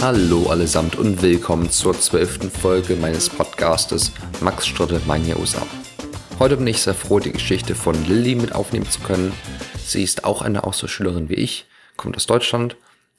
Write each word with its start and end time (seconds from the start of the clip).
Hallo 0.00 0.48
allesamt 0.48 0.94
und 0.94 1.22
willkommen 1.22 1.70
zur 1.70 1.92
zwölften 1.92 2.52
Folge 2.52 2.94
meines 2.94 3.28
Podcastes 3.28 4.12
Max 4.40 4.68
Strotte 4.68 5.00
Mania 5.08 5.36
USA. 5.36 5.66
Heute 6.38 6.56
bin 6.56 6.68
ich 6.68 6.80
sehr 6.80 6.94
froh, 6.94 7.18
die 7.18 7.32
Geschichte 7.32 7.74
von 7.74 7.96
Lilly 8.06 8.36
mit 8.36 8.54
aufnehmen 8.54 8.88
zu 8.88 9.00
können. 9.00 9.32
Sie 9.76 10.04
ist 10.04 10.22
auch 10.22 10.40
eine 10.40 10.62
Austauschschülerin 10.62 11.28
wie 11.28 11.34
ich, 11.34 11.66
kommt 11.96 12.14
aus 12.14 12.26
Deutschland 12.26 12.76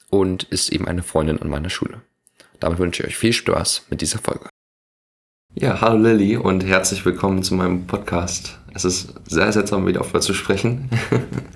und 0.08 0.44
ist 0.44 0.72
eben 0.72 0.88
eine 0.88 1.02
Freundin 1.02 1.42
an 1.42 1.50
meiner 1.50 1.68
Schule. 1.68 2.00
Damit 2.60 2.78
wünsche 2.78 3.02
ich 3.02 3.10
euch 3.10 3.18
viel 3.18 3.34
Spaß 3.34 3.86
mit 3.90 4.00
dieser 4.00 4.18
Folge. 4.18 4.48
Ja, 5.54 5.82
hallo 5.82 6.08
Lilly 6.08 6.38
und 6.38 6.64
herzlich 6.64 7.04
willkommen 7.04 7.42
zu 7.42 7.54
meinem 7.54 7.86
Podcast. 7.86 8.58
Es 8.72 8.86
ist 8.86 9.12
sehr 9.28 9.52
seltsam, 9.52 9.86
wieder 9.86 10.00
auf 10.00 10.18
zu 10.18 10.32
sprechen. 10.32 10.88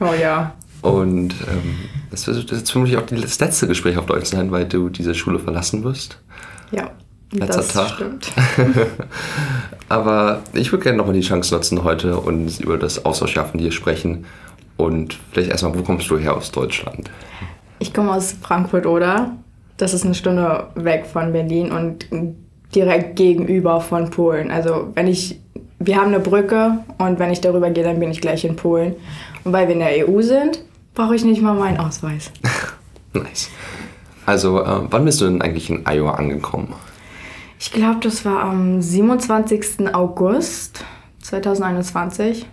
Oh 0.00 0.12
ja. 0.12 0.54
Und 0.84 1.32
ähm, 1.48 1.78
das 2.10 2.26
wird 2.26 2.50
jetzt 2.50 2.70
vermutlich 2.70 2.98
auch 2.98 3.06
das 3.06 3.40
letzte 3.40 3.66
Gespräch 3.66 3.96
auf 3.96 4.04
Deutsch 4.04 4.26
sein, 4.26 4.50
weil 4.50 4.66
du 4.66 4.90
diese 4.90 5.14
Schule 5.14 5.38
verlassen 5.38 5.82
wirst. 5.82 6.18
Ja, 6.72 6.90
Letzter 7.32 7.56
das 7.56 7.68
Tag. 7.68 7.88
stimmt. 7.88 8.30
Aber 9.88 10.42
ich 10.52 10.70
würde 10.72 10.82
gerne 10.82 10.98
nochmal 10.98 11.14
die 11.14 11.22
Chance 11.22 11.54
nutzen 11.54 11.84
heute 11.84 12.18
und 12.18 12.60
über 12.60 12.76
das 12.76 13.02
Austauschschaffen 13.02 13.58
hier 13.58 13.72
sprechen. 13.72 14.26
Und 14.76 15.18
vielleicht 15.32 15.50
erstmal, 15.50 15.74
wo 15.74 15.82
kommst 15.82 16.10
du 16.10 16.18
her 16.18 16.36
aus 16.36 16.50
Deutschland? 16.50 17.10
Ich 17.78 17.94
komme 17.94 18.12
aus 18.12 18.36
Frankfurt, 18.42 18.84
oder? 18.84 19.32
Das 19.78 19.94
ist 19.94 20.04
eine 20.04 20.14
Stunde 20.14 20.66
weg 20.74 21.06
von 21.06 21.32
Berlin 21.32 21.72
und 21.72 22.08
direkt 22.74 23.16
gegenüber 23.16 23.80
von 23.80 24.10
Polen. 24.10 24.50
Also 24.50 24.88
wenn 24.94 25.06
ich, 25.06 25.40
wir 25.78 25.96
haben 25.96 26.08
eine 26.08 26.20
Brücke 26.20 26.80
und 26.98 27.18
wenn 27.18 27.30
ich 27.32 27.40
darüber 27.40 27.70
gehe, 27.70 27.84
dann 27.84 28.00
bin 28.00 28.10
ich 28.10 28.20
gleich 28.20 28.44
in 28.44 28.56
Polen. 28.56 28.96
Und 29.44 29.54
weil 29.54 29.66
wir 29.66 29.72
in 29.72 29.80
der 29.80 30.06
EU 30.06 30.20
sind, 30.20 30.62
brauche 30.94 31.14
ich 31.14 31.24
nicht 31.24 31.42
mal 31.42 31.54
meinen 31.54 31.78
Ausweis. 31.78 32.30
Nice. 33.16 33.48
Also, 34.26 34.60
äh, 34.60 34.80
wann 34.90 35.04
bist 35.04 35.20
du 35.20 35.26
denn 35.26 35.40
eigentlich 35.40 35.70
in 35.70 35.86
Iowa 35.86 36.14
angekommen? 36.14 36.74
Ich 37.60 37.70
glaube, 37.70 38.00
das 38.02 38.24
war 38.24 38.42
am 38.42 38.82
27. 38.82 39.94
August 39.94 40.84
2021. 41.22 42.44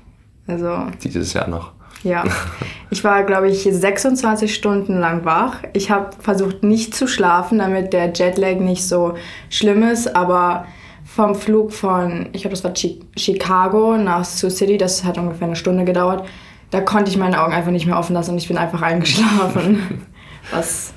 Also 0.45 0.85
Dieses 1.03 1.33
Jahr 1.33 1.47
noch. 1.47 1.71
Ja, 2.03 2.23
ich 2.91 3.03
war, 3.03 3.23
glaube 3.23 3.49
ich, 3.49 3.63
26 3.63 4.53
Stunden 4.53 4.99
lang 4.99 5.25
wach. 5.25 5.63
Ich 5.73 5.89
habe 5.89 6.11
versucht, 6.19 6.63
nicht 6.63 6.93
zu 6.93 7.07
schlafen, 7.07 7.57
damit 7.57 7.93
der 7.93 8.13
Jetlag 8.13 8.59
nicht 8.59 8.87
so 8.87 9.15
schlimm 9.49 9.81
ist. 9.81 10.15
Aber 10.15 10.65
vom 11.03 11.35
Flug 11.35 11.73
von, 11.73 12.29
ich 12.31 12.41
glaube, 12.41 12.55
das 12.55 12.63
war 12.63 12.73
Chi 12.73 12.99
Chicago 13.17 13.97
nach 13.97 14.23
Sioux 14.23 14.49
City, 14.49 14.77
das 14.77 15.03
hat 15.03 15.17
ungefähr 15.17 15.47
eine 15.47 15.55
Stunde 15.55 15.83
gedauert, 15.83 16.25
da 16.71 16.81
konnte 16.81 17.11
ich 17.11 17.17
meine 17.17 17.43
Augen 17.43 17.53
einfach 17.53 17.71
nicht 17.71 17.85
mehr 17.85 17.99
offen 17.99 18.13
lassen 18.13 18.31
und 18.31 18.37
ich 18.37 18.47
bin 18.47 18.57
einfach 18.57 18.81
eingeschlafen. 18.81 20.07
Was 20.51 20.93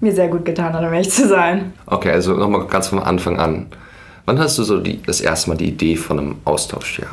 mir 0.00 0.12
sehr 0.12 0.28
gut 0.28 0.44
getan 0.44 0.72
hat, 0.72 0.82
um 0.82 0.92
ehrlich 0.92 1.10
zu 1.10 1.28
sein. 1.28 1.72
Okay, 1.86 2.10
also 2.10 2.34
nochmal 2.34 2.66
ganz 2.66 2.88
vom 2.88 2.98
Anfang 2.98 3.38
an. 3.38 3.66
Wann 4.26 4.38
hast 4.38 4.58
du 4.58 4.62
so 4.62 4.80
die, 4.80 5.02
das 5.02 5.20
erste 5.20 5.50
Mal 5.50 5.56
die 5.56 5.68
Idee 5.68 5.96
von 5.96 6.18
einem 6.18 6.36
Austauschjahr? 6.44 7.10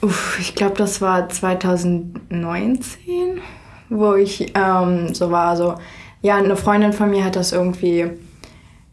Uff, 0.00 0.38
ich 0.40 0.54
glaube, 0.54 0.76
das 0.76 1.00
war 1.00 1.28
2019, 1.28 3.40
wo 3.88 4.14
ich 4.14 4.52
ähm, 4.54 5.14
so 5.14 5.30
war, 5.30 5.56
so, 5.56 5.74
ja, 6.22 6.36
eine 6.36 6.56
Freundin 6.56 6.92
von 6.92 7.10
mir 7.10 7.24
hat 7.24 7.36
das 7.36 7.52
irgendwie 7.52 8.10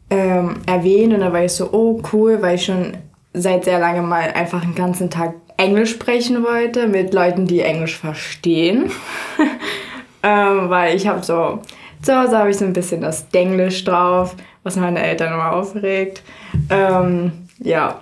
ähm, 0.09 0.58
erwähnt 0.66 1.14
und 1.14 1.20
da 1.20 1.32
war 1.32 1.44
ich 1.44 1.52
so, 1.52 1.70
oh 1.72 2.02
cool, 2.12 2.42
weil 2.42 2.56
ich 2.56 2.66
schon 2.66 2.98
seit 3.34 3.66
sehr 3.66 3.80
lange 3.80 4.02
mal 4.02 4.32
einfach 4.32 4.62
den 4.62 4.76
ganzen 4.76 5.09
Tag 5.09 5.34
Englisch 5.58 5.92
sprechen 5.92 6.44
wollte 6.44 6.88
mit 6.88 7.14
Leuten, 7.14 7.45
die 7.45 7.61
Englisch 7.61 7.98
verstehen. 7.98 8.92
ähm, 10.23 10.70
weil 10.70 10.95
ich 10.95 11.08
habe 11.08 11.23
so, 11.23 11.62
zu 12.02 12.16
Hause 12.16 12.38
habe 12.38 12.50
ich 12.50 12.58
so 12.58 12.66
ein 12.66 12.73
bisschen 12.73 13.02
das 13.02 13.30
Denglisch 13.30 13.84
drauf, 13.84 14.36
was 14.64 14.75
meine 14.75 15.02
Eltern 15.02 15.34
immer 15.34 15.53
aufregt. 15.53 16.23
Ähm, 16.70 17.31
ja. 17.59 18.02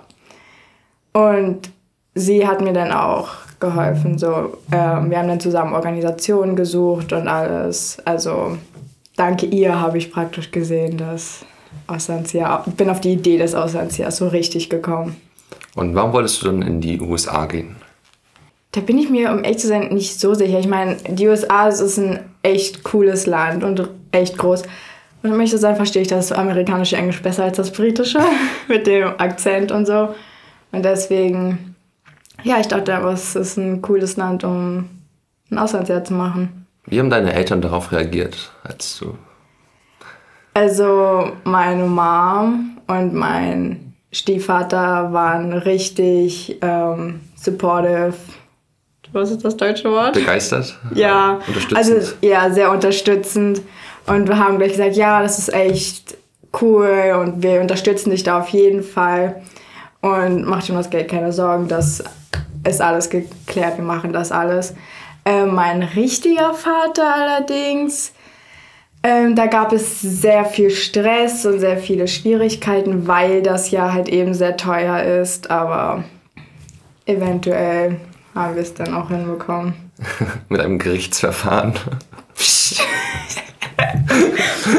Und 1.12 1.70
sie 2.14 2.46
hat 2.46 2.60
mir 2.60 2.72
dann 2.72 2.92
auch 2.92 3.28
geholfen. 3.60 4.18
So, 4.18 4.58
ähm, 4.72 5.10
wir 5.10 5.18
haben 5.18 5.28
dann 5.28 5.40
zusammen 5.40 5.74
Organisationen 5.74 6.56
gesucht 6.56 7.12
und 7.12 7.28
alles. 7.28 7.98
Also 8.04 8.58
danke 9.16 9.46
ihr 9.46 9.80
habe 9.80 9.98
ich 9.98 10.12
praktisch 10.12 10.50
gesehen, 10.50 10.98
dass 10.98 11.44
Auslandsjahr, 11.86 12.64
bin 12.76 12.90
auf 12.90 13.00
die 13.00 13.12
Idee 13.12 13.38
des 13.38 13.54
Auslandsjahres 13.54 14.16
so 14.16 14.28
richtig 14.28 14.70
gekommen. 14.70 15.16
Und 15.74 15.94
warum 15.94 16.12
wolltest 16.12 16.42
du 16.42 16.46
dann 16.46 16.62
in 16.62 16.80
die 16.80 17.00
USA 17.00 17.46
gehen? 17.46 17.76
Da 18.72 18.80
bin 18.80 18.98
ich 18.98 19.08
mir, 19.08 19.30
um 19.32 19.44
echt 19.44 19.60
zu 19.60 19.68
sein, 19.68 19.88
nicht 19.88 20.20
so 20.20 20.34
sicher. 20.34 20.58
Ich 20.58 20.66
meine, 20.66 20.96
die 21.08 21.28
USA 21.28 21.68
ist 21.68 21.96
ein 21.96 22.20
echt 22.42 22.82
cooles 22.82 23.26
Land 23.26 23.62
und 23.62 23.88
echt 24.10 24.36
groß. 24.36 24.62
Und 25.22 25.30
um 25.30 25.36
ehrlich 25.36 25.50
zu 25.50 25.58
sein, 25.58 25.76
verstehe 25.76 26.02
ich 26.02 26.08
das 26.08 26.32
amerikanische 26.32 26.96
Englisch 26.96 27.22
besser 27.22 27.44
als 27.44 27.56
das 27.56 27.72
britische, 27.72 28.20
mit 28.68 28.86
dem 28.86 29.08
Akzent 29.18 29.72
und 29.72 29.86
so. 29.86 30.14
Und 30.72 30.84
deswegen, 30.84 31.76
ja, 32.42 32.58
ich 32.58 32.66
dachte, 32.66 32.92
es 33.12 33.36
ist 33.36 33.56
ein 33.56 33.80
cooles 33.80 34.16
Land, 34.16 34.44
um 34.44 34.90
ein 35.50 35.58
Auslandsjahr 35.58 36.04
zu 36.04 36.14
machen. 36.14 36.66
Wie 36.86 36.98
haben 36.98 37.10
deine 37.10 37.32
Eltern 37.32 37.62
darauf 37.62 37.92
reagiert, 37.92 38.52
als 38.64 38.98
du. 38.98 39.16
Also, 40.52 41.32
meine 41.44 41.86
Mom 41.86 42.78
und 42.86 43.14
mein 43.14 43.93
Stiefvater 44.14 45.12
waren 45.12 45.52
richtig 45.52 46.56
ähm, 46.62 47.20
supportive. 47.36 48.14
Was 49.12 49.30
ist 49.32 49.44
das 49.44 49.56
deutsche 49.56 49.90
Wort? 49.90 50.14
Begeistert? 50.14 50.78
Ja, 50.94 51.40
Unterstützend? 51.46 51.76
also 51.76 52.14
ja, 52.20 52.50
sehr 52.50 52.70
unterstützend. 52.70 53.62
Und 54.06 54.28
wir 54.28 54.38
haben 54.38 54.58
gleich 54.58 54.72
gesagt, 54.72 54.96
ja, 54.96 55.20
das 55.20 55.38
ist 55.38 55.52
echt 55.52 56.16
cool 56.60 57.16
und 57.20 57.42
wir 57.42 57.60
unterstützen 57.60 58.10
dich 58.10 58.22
da 58.22 58.38
auf 58.38 58.48
jeden 58.50 58.84
Fall. 58.84 59.42
Und 60.00 60.44
mach 60.44 60.62
dir 60.62 60.72
um 60.72 60.78
das 60.78 60.90
Geld 60.90 61.08
keine 61.08 61.32
Sorgen, 61.32 61.66
das 61.66 62.04
ist 62.68 62.80
alles 62.80 63.10
geklärt, 63.10 63.78
wir 63.78 63.84
machen 63.84 64.12
das 64.12 64.30
alles. 64.30 64.74
Äh, 65.24 65.46
mein 65.46 65.82
richtiger 65.82 66.54
Vater 66.54 67.14
allerdings, 67.14 68.12
ähm, 69.04 69.36
da 69.36 69.46
gab 69.46 69.72
es 69.72 70.00
sehr 70.00 70.46
viel 70.46 70.70
Stress 70.70 71.44
und 71.44 71.60
sehr 71.60 71.76
viele 71.76 72.08
Schwierigkeiten, 72.08 73.06
weil 73.06 73.42
das 73.42 73.70
ja 73.70 73.92
halt 73.92 74.08
eben 74.08 74.32
sehr 74.32 74.56
teuer 74.56 75.02
ist. 75.20 75.50
Aber 75.50 76.04
eventuell 77.04 78.00
haben 78.34 78.54
wir 78.54 78.62
es 78.62 78.72
dann 78.72 78.94
auch 78.94 79.10
hinbekommen. 79.10 79.74
Mit 80.48 80.60
einem 80.60 80.78
Gerichtsverfahren. 80.78 81.74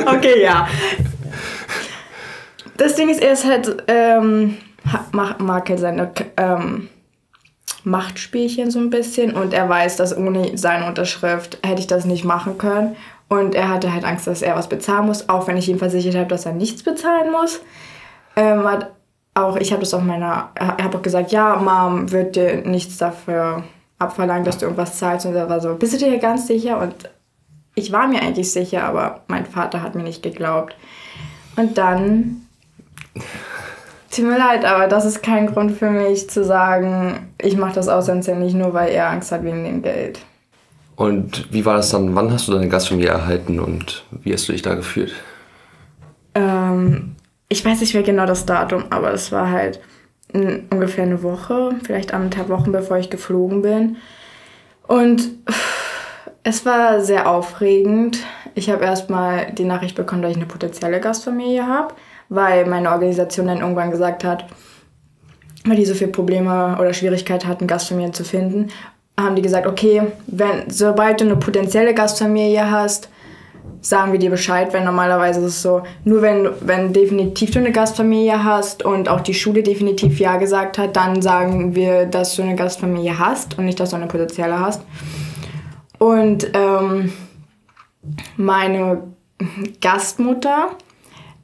Okay, 0.07 0.41
ja. 0.41 0.67
Das 2.77 2.95
Ding 2.95 3.09
ist, 3.09 3.21
er 3.21 3.33
ist 3.33 3.45
halt, 3.45 3.83
ähm, 3.87 4.57
mag 5.11 5.69
halt 5.69 5.79
seine 5.79 6.11
ähm, 6.37 6.89
Machtspielchen 7.83 8.71
so 8.71 8.79
ein 8.79 8.89
bisschen 8.89 9.33
und 9.33 9.53
er 9.53 9.69
weiß, 9.69 9.97
dass 9.97 10.17
ohne 10.17 10.57
seine 10.57 10.87
Unterschrift 10.87 11.59
hätte 11.63 11.79
ich 11.79 11.87
das 11.87 12.05
nicht 12.05 12.25
machen 12.25 12.57
können. 12.57 12.95
Und 13.27 13.55
er 13.55 13.69
hatte 13.69 13.91
halt 13.91 14.05
Angst, 14.05 14.27
dass 14.27 14.41
er 14.41 14.55
was 14.55 14.69
bezahlen 14.69 15.07
muss, 15.07 15.29
auch 15.29 15.47
wenn 15.47 15.57
ich 15.57 15.67
ihm 15.67 15.79
versichert 15.79 16.15
habe, 16.15 16.27
dass 16.27 16.45
er 16.45 16.53
nichts 16.53 16.83
bezahlen 16.83 17.31
muss. 17.31 17.59
Ähm, 18.35 18.63
hat 18.63 18.91
auch, 19.33 19.57
ich 19.57 19.71
habe 19.71 19.81
das 19.81 19.93
auch 19.93 20.01
meiner, 20.01 20.51
ich 20.77 20.83
habe 20.83 20.97
auch 20.97 21.01
gesagt, 21.01 21.31
ja, 21.31 21.55
Mom 21.55 22.11
wird 22.11 22.35
dir 22.35 22.57
nichts 22.65 22.97
dafür 22.97 23.63
abverlangen, 23.99 24.45
dass 24.45 24.57
du 24.57 24.65
irgendwas 24.65 24.97
zahlst. 24.97 25.25
Und 25.25 25.35
er 25.35 25.49
war 25.49 25.59
so, 25.59 25.75
bist 25.75 25.93
du 25.93 25.97
dir 25.97 26.09
hier 26.09 26.19
ganz 26.19 26.47
sicher? 26.47 26.79
Und 26.79 27.09
ich 27.75 27.91
war 27.91 28.07
mir 28.07 28.21
eigentlich 28.21 28.51
sicher, 28.51 28.83
aber 28.83 29.21
mein 29.27 29.45
Vater 29.45 29.81
hat 29.81 29.95
mir 29.95 30.03
nicht 30.03 30.23
geglaubt. 30.23 30.75
Und 31.55 31.77
dann. 31.77 32.41
Tut 34.11 34.25
mir 34.25 34.37
leid, 34.37 34.63
aber 34.63 34.87
das 34.87 35.03
ist 35.03 35.21
kein 35.21 35.47
Grund 35.47 35.73
für 35.73 35.89
mich 35.89 36.29
zu 36.29 36.45
sagen, 36.45 37.33
ich 37.41 37.57
mache 37.57 37.75
das 37.75 37.89
Auslandsjahr 37.89 38.37
nicht 38.37 38.55
nur, 38.55 38.73
weil 38.73 38.89
er 38.89 39.09
Angst 39.09 39.31
hat 39.33 39.43
wegen 39.43 39.65
dem 39.65 39.81
Geld. 39.81 40.19
Und 40.95 41.51
wie 41.51 41.65
war 41.65 41.75
das 41.75 41.89
dann? 41.89 42.15
Wann 42.15 42.31
hast 42.31 42.47
du 42.47 42.53
deine 42.53 42.69
Gastfamilie 42.69 43.09
erhalten 43.09 43.59
und 43.59 44.05
wie 44.11 44.33
hast 44.33 44.47
du 44.47 44.53
dich 44.53 44.61
da 44.61 44.75
gefühlt? 44.75 45.13
Ähm, 46.33 47.15
ich 47.49 47.63
weiß 47.65 47.81
nicht 47.81 47.93
mehr 47.93 48.03
genau 48.03 48.25
das 48.25 48.45
Datum, 48.45 48.85
aber 48.89 49.13
es 49.13 49.31
war 49.31 49.49
halt 49.51 49.81
n- 50.33 50.65
ungefähr 50.69 51.03
eine 51.03 51.21
Woche, 51.21 51.71
vielleicht 51.83 52.13
anderthalb 52.13 52.49
Wochen, 52.49 52.71
bevor 52.71 52.97
ich 52.97 53.09
geflogen 53.09 53.61
bin. 53.61 53.97
Und 54.87 55.29
es 56.43 56.65
war 56.65 57.01
sehr 57.01 57.29
aufregend. 57.29 58.19
Ich 58.53 58.69
habe 58.69 58.85
erstmal 58.85 59.51
die 59.51 59.65
Nachricht 59.65 59.95
bekommen, 59.95 60.21
dass 60.21 60.31
ich 60.31 60.37
eine 60.37 60.45
potenzielle 60.45 61.01
Gastfamilie 61.01 61.65
habe, 61.67 61.93
weil 62.29 62.65
meine 62.67 62.91
Organisation 62.91 63.47
dann 63.47 63.59
irgendwann 63.59 63.91
gesagt 63.91 64.23
hat, 64.23 64.45
weil 65.65 65.75
die 65.75 65.85
so 65.85 65.95
viele 65.95 66.11
Probleme 66.11 66.77
oder 66.79 66.93
Schwierigkeiten 66.93 67.47
hatten, 67.47 67.67
Gastfamilien 67.67 68.13
zu 68.13 68.23
finden, 68.23 68.69
haben 69.19 69.35
die 69.35 69.41
gesagt, 69.41 69.67
okay, 69.67 70.03
wenn, 70.27 70.69
sobald 70.69 71.21
du 71.21 71.25
eine 71.25 71.37
potenzielle 71.37 71.93
Gastfamilie 71.93 72.69
hast, 72.69 73.09
sagen 73.81 74.11
wir 74.11 74.19
dir 74.19 74.31
Bescheid, 74.31 74.73
weil 74.73 74.83
normalerweise 74.83 75.39
ist 75.41 75.45
es 75.45 75.61
so, 75.61 75.83
nur 76.03 76.21
wenn, 76.21 76.49
wenn 76.61 76.91
definitiv 76.91 77.51
du 77.51 77.59
eine 77.59 77.71
Gastfamilie 77.71 78.43
hast 78.43 78.83
und 78.83 79.07
auch 79.07 79.21
die 79.21 79.33
Schule 79.33 79.61
definitiv 79.61 80.19
Ja 80.19 80.37
gesagt 80.37 80.77
hat, 80.77 80.95
dann 80.95 81.21
sagen 81.21 81.75
wir, 81.75 82.05
dass 82.05 82.35
du 82.35 82.41
eine 82.41 82.55
Gastfamilie 82.55 83.17
hast 83.17 83.57
und 83.57 83.65
nicht, 83.65 83.79
dass 83.79 83.91
du 83.91 83.97
eine 83.97 84.07
potenzielle 84.07 84.59
hast. 84.59 84.81
Und 85.99 86.49
ähm, 86.53 87.13
meine 88.37 89.03
Gastmutter 89.81 90.69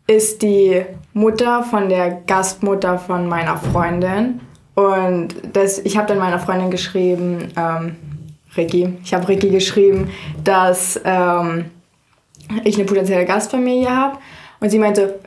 ist 0.07 0.41
die 0.41 0.83
Mutter 1.13 1.63
von 1.63 1.89
der 1.89 2.21
Gastmutter 2.25 2.97
von 2.97 3.27
meiner 3.27 3.57
Freundin. 3.57 4.41
Und 4.75 5.35
das, 5.53 5.79
ich 5.79 5.97
habe 5.97 6.07
dann 6.07 6.17
meiner 6.17 6.39
Freundin 6.39 6.71
geschrieben, 6.71 7.51
ähm, 7.57 7.95
Ricky, 8.55 8.97
ich 9.03 9.13
habe 9.13 9.27
Ricky 9.27 9.49
geschrieben, 9.49 10.11
dass 10.43 10.99
ähm, 11.03 11.65
ich 12.63 12.75
eine 12.75 12.85
potenzielle 12.85 13.25
Gastfamilie 13.25 13.89
habe. 13.89 14.17
Und 14.59 14.69
sie 14.69 14.79
meinte, 14.79 15.19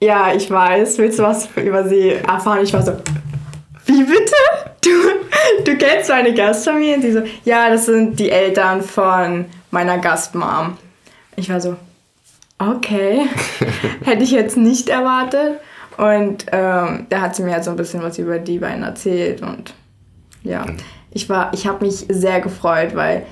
ja, 0.00 0.32
ich 0.32 0.50
weiß, 0.50 0.98
willst 0.98 1.18
du 1.18 1.22
was 1.22 1.48
über 1.56 1.88
sie 1.88 2.10
erfahren? 2.10 2.60
Ich 2.62 2.72
war 2.72 2.82
so, 2.82 2.92
wie 3.86 4.02
bitte? 4.04 4.32
Du, 4.82 4.90
du 5.62 5.76
kennst 5.76 6.08
meine 6.08 6.32
Gastfamilie? 6.32 6.94
Und 6.94 7.02
sie 7.02 7.12
so, 7.12 7.20
ja, 7.44 7.68
das 7.68 7.84
sind 7.84 8.18
die 8.18 8.30
Eltern 8.30 8.80
von 8.80 9.44
meiner 9.70 9.98
Gastmom. 9.98 10.78
Ich 11.36 11.50
war 11.50 11.60
so, 11.60 11.76
okay, 12.58 13.26
hätte 14.06 14.22
ich 14.22 14.30
jetzt 14.30 14.56
nicht 14.56 14.88
erwartet. 14.88 15.60
Und 16.00 16.46
ähm, 16.50 17.06
da 17.10 17.20
hat 17.20 17.36
sie 17.36 17.42
mir 17.42 17.52
halt 17.52 17.64
so 17.64 17.70
ein 17.70 17.76
bisschen 17.76 18.02
was 18.02 18.18
über 18.18 18.38
die 18.38 18.58
beiden 18.58 18.82
erzählt 18.82 19.42
und 19.42 19.74
ja, 20.42 20.64
ich 21.10 21.28
war, 21.28 21.52
ich 21.52 21.66
habe 21.66 21.84
mich 21.84 22.06
sehr 22.08 22.40
gefreut, 22.40 22.94
weil 22.94 23.26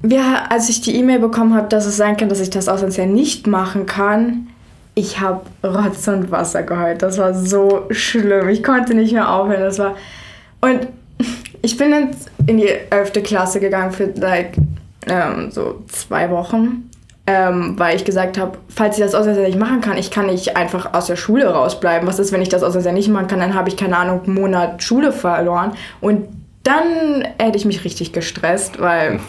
wir, 0.00 0.50
als 0.50 0.70
ich 0.70 0.80
die 0.80 0.96
E-Mail 0.96 1.18
bekommen 1.18 1.54
habe, 1.54 1.68
dass 1.68 1.84
es 1.84 1.98
sein 1.98 2.16
kann, 2.16 2.30
dass 2.30 2.40
ich 2.40 2.48
das 2.48 2.66
auslandsjahr 2.66 3.06
nicht 3.06 3.46
machen 3.46 3.84
kann, 3.84 4.46
ich 4.94 5.20
habe 5.20 5.42
Rotz 5.62 6.08
und 6.08 6.30
Wasser 6.30 6.62
geheult. 6.62 7.02
Das 7.02 7.18
war 7.18 7.34
so 7.34 7.86
schlimm. 7.90 8.48
Ich 8.48 8.62
konnte 8.62 8.94
nicht 8.94 9.12
mehr 9.12 9.30
aufhören. 9.30 9.60
Das 9.60 9.78
war 9.78 9.96
und 10.62 10.88
ich 11.62 11.76
bin 11.76 11.92
jetzt 11.92 12.30
in 12.46 12.56
die 12.56 12.70
11. 12.88 13.22
Klasse 13.22 13.60
gegangen 13.60 13.92
für 13.92 14.06
like, 14.16 14.56
ähm, 15.06 15.50
so 15.50 15.82
zwei 15.88 16.30
Wochen 16.30 16.89
ähm, 17.30 17.78
weil 17.78 17.94
ich 17.94 18.04
gesagt 18.04 18.38
habe, 18.38 18.58
falls 18.68 18.98
ich 18.98 19.04
das 19.04 19.14
Auslandsjahr 19.14 19.46
nicht 19.46 19.58
machen 19.58 19.80
kann, 19.80 19.96
ich 19.96 20.10
kann 20.10 20.26
nicht 20.26 20.56
einfach 20.56 20.94
aus 20.94 21.06
der 21.06 21.14
Schule 21.14 21.46
rausbleiben. 21.46 22.08
Was 22.08 22.18
ist, 22.18 22.32
wenn 22.32 22.42
ich 22.42 22.48
das 22.48 22.64
Auslandsjahr 22.64 22.92
nicht 22.92 23.08
machen 23.08 23.28
kann? 23.28 23.38
Dann 23.38 23.54
habe 23.54 23.68
ich, 23.68 23.76
keine 23.76 23.96
Ahnung, 23.96 24.22
einen 24.24 24.34
Monat 24.34 24.82
Schule 24.82 25.12
verloren. 25.12 25.72
Und 26.00 26.26
dann 26.64 27.24
hätte 27.38 27.56
ich 27.56 27.64
mich 27.64 27.84
richtig 27.84 28.12
gestresst, 28.12 28.80
weil 28.80 29.20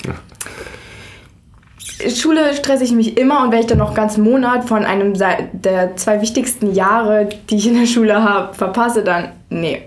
Schule 2.10 2.56
stresse 2.56 2.84
ich 2.84 2.92
mich 2.92 3.20
immer 3.20 3.44
und 3.44 3.52
wenn 3.52 3.60
ich 3.60 3.68
dann 3.68 3.78
noch 3.78 3.90
einen 3.90 3.96
ganzen 3.96 4.24
Monat 4.24 4.68
von 4.68 4.84
einem 4.84 5.14
der 5.14 5.96
zwei 5.96 6.22
wichtigsten 6.22 6.74
Jahre, 6.74 7.30
die 7.52 7.58
ich 7.58 7.68
in 7.68 7.80
der 7.80 7.86
Schule 7.86 8.24
habe, 8.24 8.56
verpasse, 8.56 9.04
dann 9.04 9.34
nee. 9.50 9.84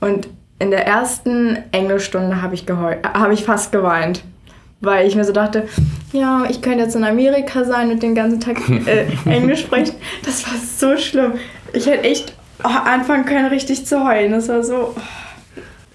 Und 0.00 0.28
in 0.58 0.72
der 0.72 0.86
ersten 0.86 1.58
Englischstunde 1.70 2.42
habe 2.42 2.54
ich, 2.54 2.66
hab 2.68 3.30
ich 3.30 3.44
fast 3.44 3.70
geweint 3.70 4.24
weil 4.84 5.06
ich 5.06 5.16
mir 5.16 5.24
so 5.24 5.32
dachte, 5.32 5.66
ja, 6.12 6.46
ich 6.48 6.62
könnte 6.62 6.84
jetzt 6.84 6.94
in 6.94 7.04
Amerika 7.04 7.64
sein 7.64 7.90
und 7.90 8.02
den 8.02 8.14
ganzen 8.14 8.40
Tag 8.40 8.56
äh, 8.86 9.06
Englisch 9.30 9.62
sprechen. 9.62 9.94
Das 10.24 10.44
war 10.46 10.54
so 10.58 11.00
schlimm. 11.00 11.32
Ich 11.72 11.86
hätte 11.86 12.04
echt 12.04 12.34
oh, 12.62 12.68
anfangen 12.68 13.24
können, 13.24 13.46
richtig 13.46 13.86
zu 13.86 14.06
heulen. 14.06 14.32
Das 14.32 14.48
war 14.48 14.62
so. 14.62 14.94
Oh. 14.96 15.00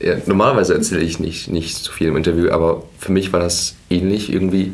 Ja, 0.01 0.15
normalerweise 0.25 0.73
erzähle 0.73 1.01
ich 1.01 1.19
nicht, 1.19 1.49
nicht 1.49 1.75
so 1.75 1.91
viel 1.91 2.07
im 2.07 2.15
Interview, 2.15 2.51
aber 2.51 2.83
für 2.99 3.11
mich 3.11 3.33
war 3.33 3.41
das 3.41 3.75
ähnlich 3.89 4.31
irgendwie. 4.31 4.73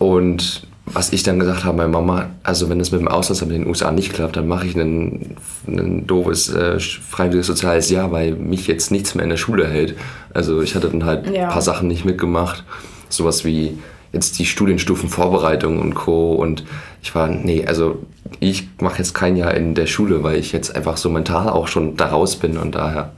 Und 0.00 0.66
was 0.84 1.12
ich 1.12 1.22
dann 1.22 1.38
gesagt 1.38 1.64
habe, 1.64 1.76
meine 1.76 1.90
Mama, 1.90 2.30
also 2.42 2.68
wenn 2.68 2.80
es 2.80 2.90
mit 2.90 3.00
dem 3.00 3.06
Ausland 3.06 3.40
in 3.42 3.48
den 3.50 3.66
USA 3.68 3.92
nicht 3.92 4.12
klappt, 4.12 4.36
dann 4.36 4.48
mache 4.48 4.66
ich 4.66 4.74
ein, 4.74 5.36
ein 5.68 6.06
doofes 6.08 6.52
äh, 6.52 6.80
freiwilliges 6.80 7.46
soziales 7.46 7.88
Jahr, 7.88 8.10
weil 8.10 8.34
mich 8.34 8.66
jetzt 8.66 8.90
nichts 8.90 9.14
mehr 9.14 9.22
in 9.22 9.30
der 9.30 9.36
Schule 9.36 9.68
hält. 9.68 9.96
Also 10.34 10.60
ich 10.60 10.74
hatte 10.74 10.88
dann 10.88 11.04
halt 11.04 11.30
ja. 11.30 11.44
ein 11.44 11.50
paar 11.50 11.62
Sachen 11.62 11.86
nicht 11.86 12.04
mitgemacht 12.04 12.64
sowas 13.12 13.44
wie 13.44 13.78
jetzt 14.12 14.38
die 14.38 14.44
Studienstufenvorbereitung 14.44 15.80
und 15.80 15.94
Co. 15.94 16.32
Und 16.32 16.64
ich 17.02 17.14
war, 17.14 17.28
nee, 17.28 17.64
also 17.66 17.98
ich 18.40 18.68
mache 18.80 18.98
jetzt 18.98 19.14
kein 19.14 19.36
Jahr 19.36 19.54
in 19.54 19.74
der 19.74 19.86
Schule, 19.86 20.22
weil 20.22 20.38
ich 20.38 20.52
jetzt 20.52 20.74
einfach 20.76 20.96
so 20.96 21.08
mental 21.08 21.48
auch 21.48 21.68
schon 21.68 21.96
da 21.96 22.06
raus 22.06 22.36
bin 22.36 22.58
und 22.58 22.74
daher. 22.74 23.12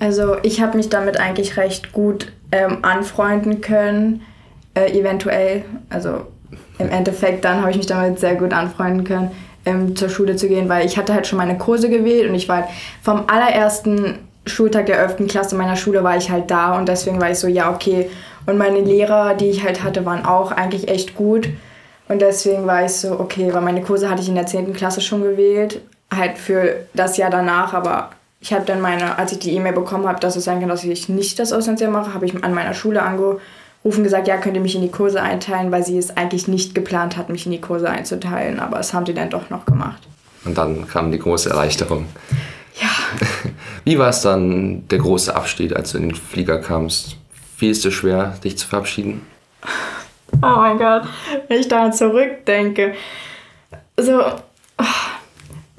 Also 0.00 0.36
ich 0.42 0.60
habe 0.60 0.76
mich 0.76 0.88
damit 0.88 1.18
eigentlich 1.18 1.56
recht 1.56 1.92
gut 1.92 2.32
ähm, 2.52 2.78
anfreunden 2.82 3.60
können, 3.60 4.22
äh, 4.74 4.98
eventuell. 4.98 5.64
Also 5.88 6.26
im 6.78 6.88
Endeffekt 6.90 7.44
dann 7.44 7.60
habe 7.60 7.70
ich 7.70 7.76
mich 7.76 7.86
damit 7.86 8.18
sehr 8.18 8.34
gut 8.34 8.52
anfreunden 8.52 9.04
können, 9.04 9.30
ähm, 9.64 9.96
zur 9.96 10.08
Schule 10.08 10.36
zu 10.36 10.48
gehen, 10.48 10.68
weil 10.68 10.84
ich 10.84 10.98
hatte 10.98 11.14
halt 11.14 11.26
schon 11.26 11.38
meine 11.38 11.56
Kurse 11.56 11.88
gewählt 11.88 12.28
und 12.28 12.34
ich 12.34 12.48
war 12.48 12.62
halt 12.62 12.68
vom 13.02 13.24
allerersten 13.28 14.18
Schultag 14.46 14.86
der 14.86 14.98
11. 14.98 15.28
Klasse 15.28 15.56
meiner 15.56 15.76
Schule 15.76 16.04
war 16.04 16.16
ich 16.16 16.30
halt 16.30 16.50
da 16.50 16.76
und 16.76 16.88
deswegen 16.88 17.20
war 17.20 17.30
ich 17.30 17.38
so, 17.38 17.48
ja 17.48 17.72
okay, 17.72 18.10
und 18.46 18.58
meine 18.58 18.80
Lehrer, 18.80 19.34
die 19.34 19.48
ich 19.48 19.64
halt 19.64 19.82
hatte, 19.82 20.04
waren 20.04 20.24
auch 20.24 20.52
eigentlich 20.52 20.88
echt 20.88 21.14
gut. 21.14 21.48
Und 22.08 22.20
deswegen 22.20 22.66
war 22.66 22.84
ich 22.84 22.92
so, 22.92 23.18
okay, 23.18 23.52
weil 23.54 23.62
meine 23.62 23.80
Kurse 23.80 24.10
hatte 24.10 24.20
ich 24.20 24.28
in 24.28 24.34
der 24.34 24.46
10. 24.46 24.74
Klasse 24.74 25.00
schon 25.00 25.22
gewählt, 25.22 25.80
halt 26.14 26.36
für 26.36 26.76
das 26.92 27.16
Jahr 27.16 27.30
danach, 27.30 27.72
aber 27.72 28.10
ich 28.40 28.52
habe 28.52 28.66
dann 28.66 28.82
meine, 28.82 29.18
als 29.18 29.32
ich 29.32 29.38
die 29.38 29.54
E-Mail 29.54 29.72
bekommen 29.72 30.06
habe, 30.06 30.20
dass 30.20 30.36
es 30.36 30.44
sein 30.44 30.60
kann, 30.60 30.68
dass 30.68 30.84
ich 30.84 31.08
nicht 31.08 31.38
das 31.38 31.52
Auslandsjahr 31.52 31.90
mache, 31.90 32.12
habe 32.12 32.26
ich 32.26 32.44
an 32.44 32.52
meiner 32.52 32.74
Schule 32.74 33.02
angerufen, 33.02 34.04
gesagt, 34.04 34.28
ja, 34.28 34.36
könnt 34.36 34.54
ihr 34.54 34.60
mich 34.60 34.74
in 34.74 34.82
die 34.82 34.90
Kurse 34.90 35.22
einteilen, 35.22 35.72
weil 35.72 35.82
sie 35.82 35.96
es 35.96 36.14
eigentlich 36.14 36.46
nicht 36.46 36.74
geplant 36.74 37.16
hat, 37.16 37.30
mich 37.30 37.46
in 37.46 37.52
die 37.52 37.60
Kurse 37.60 37.88
einzuteilen, 37.88 38.60
aber 38.60 38.78
es 38.78 38.92
haben 38.92 39.06
sie 39.06 39.14
dann 39.14 39.30
doch 39.30 39.48
noch 39.48 39.64
gemacht. 39.64 40.02
Und 40.44 40.58
dann 40.58 40.86
kam 40.86 41.10
die 41.10 41.18
große 41.18 41.48
Erleichterung. 41.48 42.06
Ja. 42.78 42.88
Wie 43.84 43.98
war 43.98 44.08
es 44.08 44.22
dann, 44.22 44.88
der 44.88 44.98
große 44.98 45.34
Abschied, 45.34 45.76
als 45.76 45.92
du 45.92 45.98
in 45.98 46.08
den 46.08 46.14
Flieger 46.14 46.58
kamst? 46.58 47.16
Ist 47.60 47.86
es 47.86 47.94
schwer, 47.94 48.34
dich 48.44 48.58
zu 48.58 48.66
verabschieden? 48.66 49.22
Oh 50.42 50.56
mein 50.56 50.76
Gott, 50.76 51.04
wenn 51.48 51.60
ich 51.60 51.68
daran 51.68 51.94
zurückdenke. 51.94 52.94
So, 53.96 54.20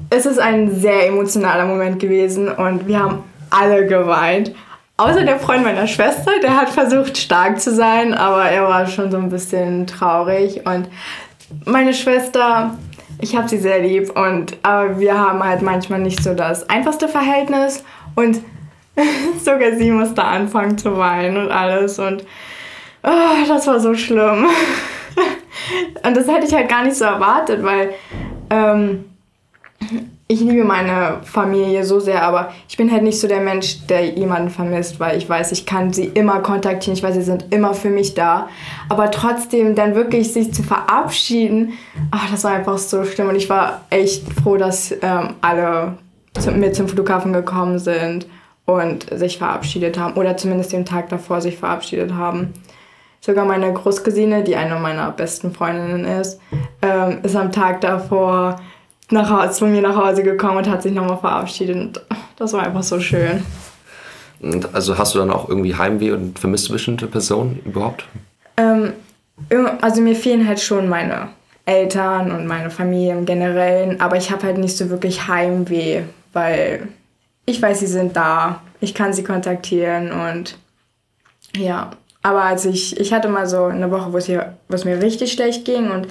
es 0.10 0.26
ist 0.26 0.40
ein 0.40 0.74
sehr 0.80 1.08
emotionaler 1.08 1.66
Moment 1.66 2.00
gewesen 2.00 2.48
und 2.50 2.88
wir 2.88 3.00
haben 3.00 3.24
alle 3.52 3.86
geweint. 3.86 4.52
Außer 4.98 5.24
der 5.24 5.40
Freund 5.40 5.64
meiner 5.64 5.88
Schwester, 5.88 6.32
der 6.42 6.58
hat 6.58 6.70
versucht 6.70 7.18
stark 7.18 7.60
zu 7.60 7.76
sein, 7.76 8.14
aber 8.14 8.46
er 8.46 8.64
war 8.64 8.88
schon 8.88 9.12
so 9.12 9.18
ein 9.18 9.30
bisschen 9.30 9.86
traurig. 9.86 10.66
Und 10.66 10.88
meine 11.66 11.94
Schwester, 11.94 12.76
ich 13.20 13.36
habe 13.36 13.48
sie 13.48 13.58
sehr 13.58 13.82
lieb 13.82 14.18
und 14.18 14.58
aber 14.64 15.00
wir 15.00 15.18
haben 15.20 15.44
halt 15.44 15.62
manchmal 15.62 16.00
nicht 16.00 16.24
so 16.24 16.34
das 16.34 16.68
einfachste 16.70 17.08
Verhältnis 17.08 17.84
und 18.16 18.42
Sogar 19.44 19.76
sie 19.78 19.92
musste 19.92 20.24
anfangen 20.24 20.78
zu 20.78 20.98
weinen 20.98 21.38
und 21.38 21.52
alles. 21.52 22.00
Und 22.00 22.24
oh, 23.04 23.48
das 23.48 23.68
war 23.68 23.80
so 23.80 23.94
schlimm. 23.96 24.48
und 26.04 26.18
das 26.18 26.28
hätte 26.28 26.48
ich 26.48 26.54
halt 26.54 26.70
gar 26.70 26.84
nicht 26.84 26.96
so 26.96 27.06
erwartet, 27.06 27.64
weil 27.64 27.94
ähm, 28.50 29.06
ich 30.28 30.40
liebe 30.40 30.64
meine 30.64 31.20
Familie 31.24 31.84
so 31.84 32.00
sehr, 32.00 32.24
aber 32.24 32.52
ich 32.68 32.78
bin 32.78 32.92
halt 32.92 33.04
nicht 33.04 33.20
so 33.20 33.28
der 33.28 33.42
Mensch, 33.42 33.86
der 33.86 34.06
jemanden 34.06 34.50
vermisst, 34.50 35.00
weil 35.00 35.18
ich 35.18 35.30
weiß, 35.30 35.52
ich 35.52 35.68
kann 35.68 35.94
sie 35.94 36.06
immer 36.06 36.40
kontaktieren, 36.40 36.98
ich 36.98 37.04
weiß, 37.04 37.14
sie 37.14 37.22
sind 37.22 37.54
immer 37.54 37.76
für 37.76 37.92
mich 37.92 38.16
da. 38.16 38.50
Aber 38.90 39.12
trotzdem 39.12 39.76
dann 39.76 39.94
wirklich 39.94 40.34
sich 40.34 40.52
zu 40.52 40.64
verabschieden, 40.64 41.74
ach, 42.10 42.32
das 42.32 42.44
war 42.44 42.54
einfach 42.54 42.80
so 42.80 43.04
schlimm. 43.04 43.30
Und 43.30 43.36
ich 43.36 43.50
war 43.50 43.82
echt 43.92 44.24
froh, 44.42 44.58
dass 44.58 44.92
ähm, 45.02 45.36
alle 45.42 45.98
mit 46.56 46.76
zum 46.76 46.88
Flughafen 46.88 47.34
gekommen 47.34 47.80
sind 47.80 48.28
und 48.66 49.06
sich 49.12 49.38
verabschiedet 49.38 49.98
haben 49.98 50.16
oder 50.16 50.38
zumindest 50.38 50.74
den 50.74 50.86
Tag 50.86 51.10
davor 51.10 51.42
sich 51.42 51.58
verabschiedet 51.58 52.14
haben. 52.14 52.54
Sogar 53.22 53.46
meine 53.46 53.72
Großcousine, 53.74 54.44
die 54.44 54.56
eine 54.56 54.76
meiner 54.76 55.12
besten 55.12 55.52
Freundinnen 55.52 56.06
ist, 56.06 56.40
ähm, 56.82 57.20
ist 57.24 57.36
am 57.36 57.52
Tag 57.52 57.82
davor 57.82 58.60
nach 59.10 59.30
Hause, 59.30 59.52
zu 59.52 59.66
mir 59.66 59.82
nach 59.82 59.96
Hause 59.96 60.24
gekommen 60.24 60.58
und 60.58 60.70
hat 60.70 60.84
sich 60.84 60.94
nochmal 60.94 61.18
verabschiedet. 61.18 61.76
Und 61.76 62.02
das 62.38 62.54
war 62.54 62.64
einfach 62.64 62.84
so 62.84 63.00
schön. 63.00 63.44
Und 64.42 64.74
also 64.76 64.98
hast 64.98 65.16
du 65.16 65.20
dann 65.20 65.32
auch 65.32 65.50
irgendwie 65.50 65.76
Heimweh 65.76 66.12
und 66.12 66.38
vermisst 66.38 66.70
du 66.70 66.74
bestimmte 66.74 67.08
Personen 67.08 67.62
überhaupt? 67.66 68.06
Ähm, 68.58 68.94
also 69.82 70.02
mir 70.02 70.16
fehlen 70.16 70.48
halt 70.48 70.60
schon 70.60 70.88
meine 70.88 71.30
Eltern 71.66 72.32
und 72.32 72.46
meine 72.46 72.70
Familie 72.70 73.14
im 73.14 73.26
Generellen, 73.26 74.00
aber 74.02 74.18
ich 74.18 74.32
habe 74.32 74.44
halt 74.44 74.58
nicht 74.58 74.78
so 74.78 74.90
wirklich 74.90 75.28
Heimweh, 75.28 76.04
weil 76.36 76.90
ich 77.46 77.62
weiß, 77.62 77.80
sie 77.80 77.88
sind 77.88 78.16
da. 78.16 78.62
Ich 78.82 78.94
kann 78.94 79.14
sie 79.14 79.24
kontaktieren 79.24 80.12
und 80.12 80.58
ja. 81.56 81.92
Aber 82.22 82.44
als 82.44 82.66
ich, 82.66 83.00
ich 83.00 83.14
hatte 83.14 83.30
mal 83.30 83.48
so 83.48 83.66
eine 83.66 83.90
Woche, 83.90 84.12
wo 84.12 84.18
es, 84.18 84.26
hier, 84.26 84.58
wo 84.68 84.76
es 84.76 84.84
mir 84.84 85.02
richtig 85.02 85.32
schlecht 85.32 85.64
ging 85.64 85.92
und 85.92 86.08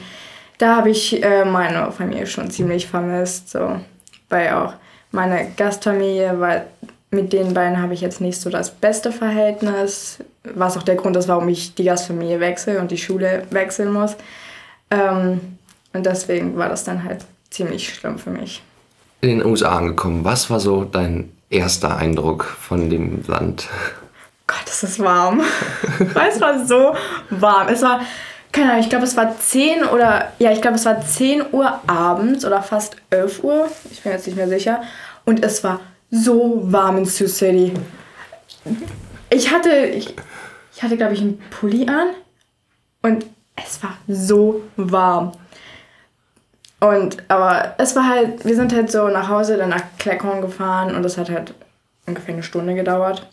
da 0.58 0.76
habe 0.76 0.90
ich 0.90 1.22
äh, 1.22 1.44
meine 1.44 1.90
Familie 1.90 2.26
schon 2.26 2.50
ziemlich 2.50 2.86
vermisst. 2.86 3.50
So. 3.50 3.80
Weil 4.28 4.54
auch 4.54 4.74
meine 5.10 5.50
Gastfamilie, 5.56 6.38
weil 6.40 6.66
mit 7.10 7.32
den 7.32 7.52
beiden 7.52 7.82
habe 7.82 7.94
ich 7.94 8.00
jetzt 8.00 8.20
nicht 8.20 8.40
so 8.40 8.48
das 8.48 8.70
beste 8.70 9.12
Verhältnis, 9.12 10.18
was 10.54 10.76
auch 10.76 10.82
der 10.84 10.94
Grund 10.94 11.16
ist, 11.16 11.28
warum 11.28 11.48
ich 11.48 11.74
die 11.74 11.84
Gastfamilie 11.84 12.40
wechsle 12.40 12.80
und 12.80 12.90
die 12.90 12.98
Schule 12.98 13.42
wechseln 13.50 13.92
muss. 13.92 14.16
Ähm, 14.90 15.58
und 15.92 16.06
deswegen 16.06 16.56
war 16.56 16.68
das 16.68 16.84
dann 16.84 17.04
halt 17.04 17.24
ziemlich 17.50 17.92
schlimm 17.92 18.18
für 18.18 18.30
mich 18.30 18.62
in 19.24 19.38
den 19.38 19.46
USA 19.46 19.76
angekommen. 19.78 20.24
Was 20.24 20.50
war 20.50 20.60
so 20.60 20.84
dein 20.84 21.32
erster 21.50 21.96
Eindruck 21.96 22.44
von 22.44 22.90
dem 22.90 23.24
Land? 23.26 23.68
Gott, 24.46 24.64
es 24.66 24.82
ist 24.82 24.98
warm. 25.00 25.40
es 26.28 26.40
war 26.40 26.64
so 26.66 26.94
warm. 27.30 27.68
Es 27.68 27.82
war 27.82 28.00
keine 28.54 28.70
Ahnung, 28.70 28.84
ich 28.84 28.88
glaube, 28.88 29.04
es 29.04 29.16
war 29.16 29.36
10 29.36 29.82
oder, 29.82 30.32
ja, 30.38 30.52
ich 30.52 30.62
glaube, 30.62 30.76
es 30.76 30.86
war 30.86 31.04
10 31.04 31.42
Uhr 31.50 31.80
abends 31.88 32.44
oder 32.44 32.62
fast 32.62 32.94
11 33.10 33.42
Uhr. 33.42 33.68
Ich 33.90 34.02
bin 34.02 34.12
jetzt 34.12 34.28
nicht 34.28 34.36
mehr 34.36 34.48
sicher. 34.48 34.82
Und 35.24 35.44
es 35.44 35.64
war 35.64 35.80
so 36.10 36.60
warm 36.70 36.98
in 36.98 37.04
Sioux 37.04 37.26
City. 37.26 37.72
Ich 39.30 39.50
hatte, 39.50 39.86
ich, 39.86 40.14
ich 40.72 40.82
hatte, 40.84 40.96
glaube 40.96 41.14
ich, 41.14 41.20
einen 41.20 41.42
Pulli 41.50 41.88
an 41.88 42.10
und 43.02 43.26
es 43.56 43.82
war 43.82 43.96
so 44.06 44.62
warm. 44.76 45.32
Und, 46.84 47.22
aber 47.28 47.74
es 47.78 47.96
war 47.96 48.06
halt, 48.06 48.44
wir 48.44 48.54
sind 48.54 48.74
halt 48.74 48.90
so 48.90 49.08
nach 49.08 49.30
Hause, 49.30 49.56
dann 49.56 49.70
nach 49.70 49.82
Cleckhorn 49.98 50.42
gefahren 50.42 50.94
und 50.94 51.02
das 51.02 51.16
hat 51.16 51.30
halt 51.30 51.54
ungefähr 52.04 52.34
eine 52.34 52.42
Stunde 52.42 52.74
gedauert. 52.74 53.26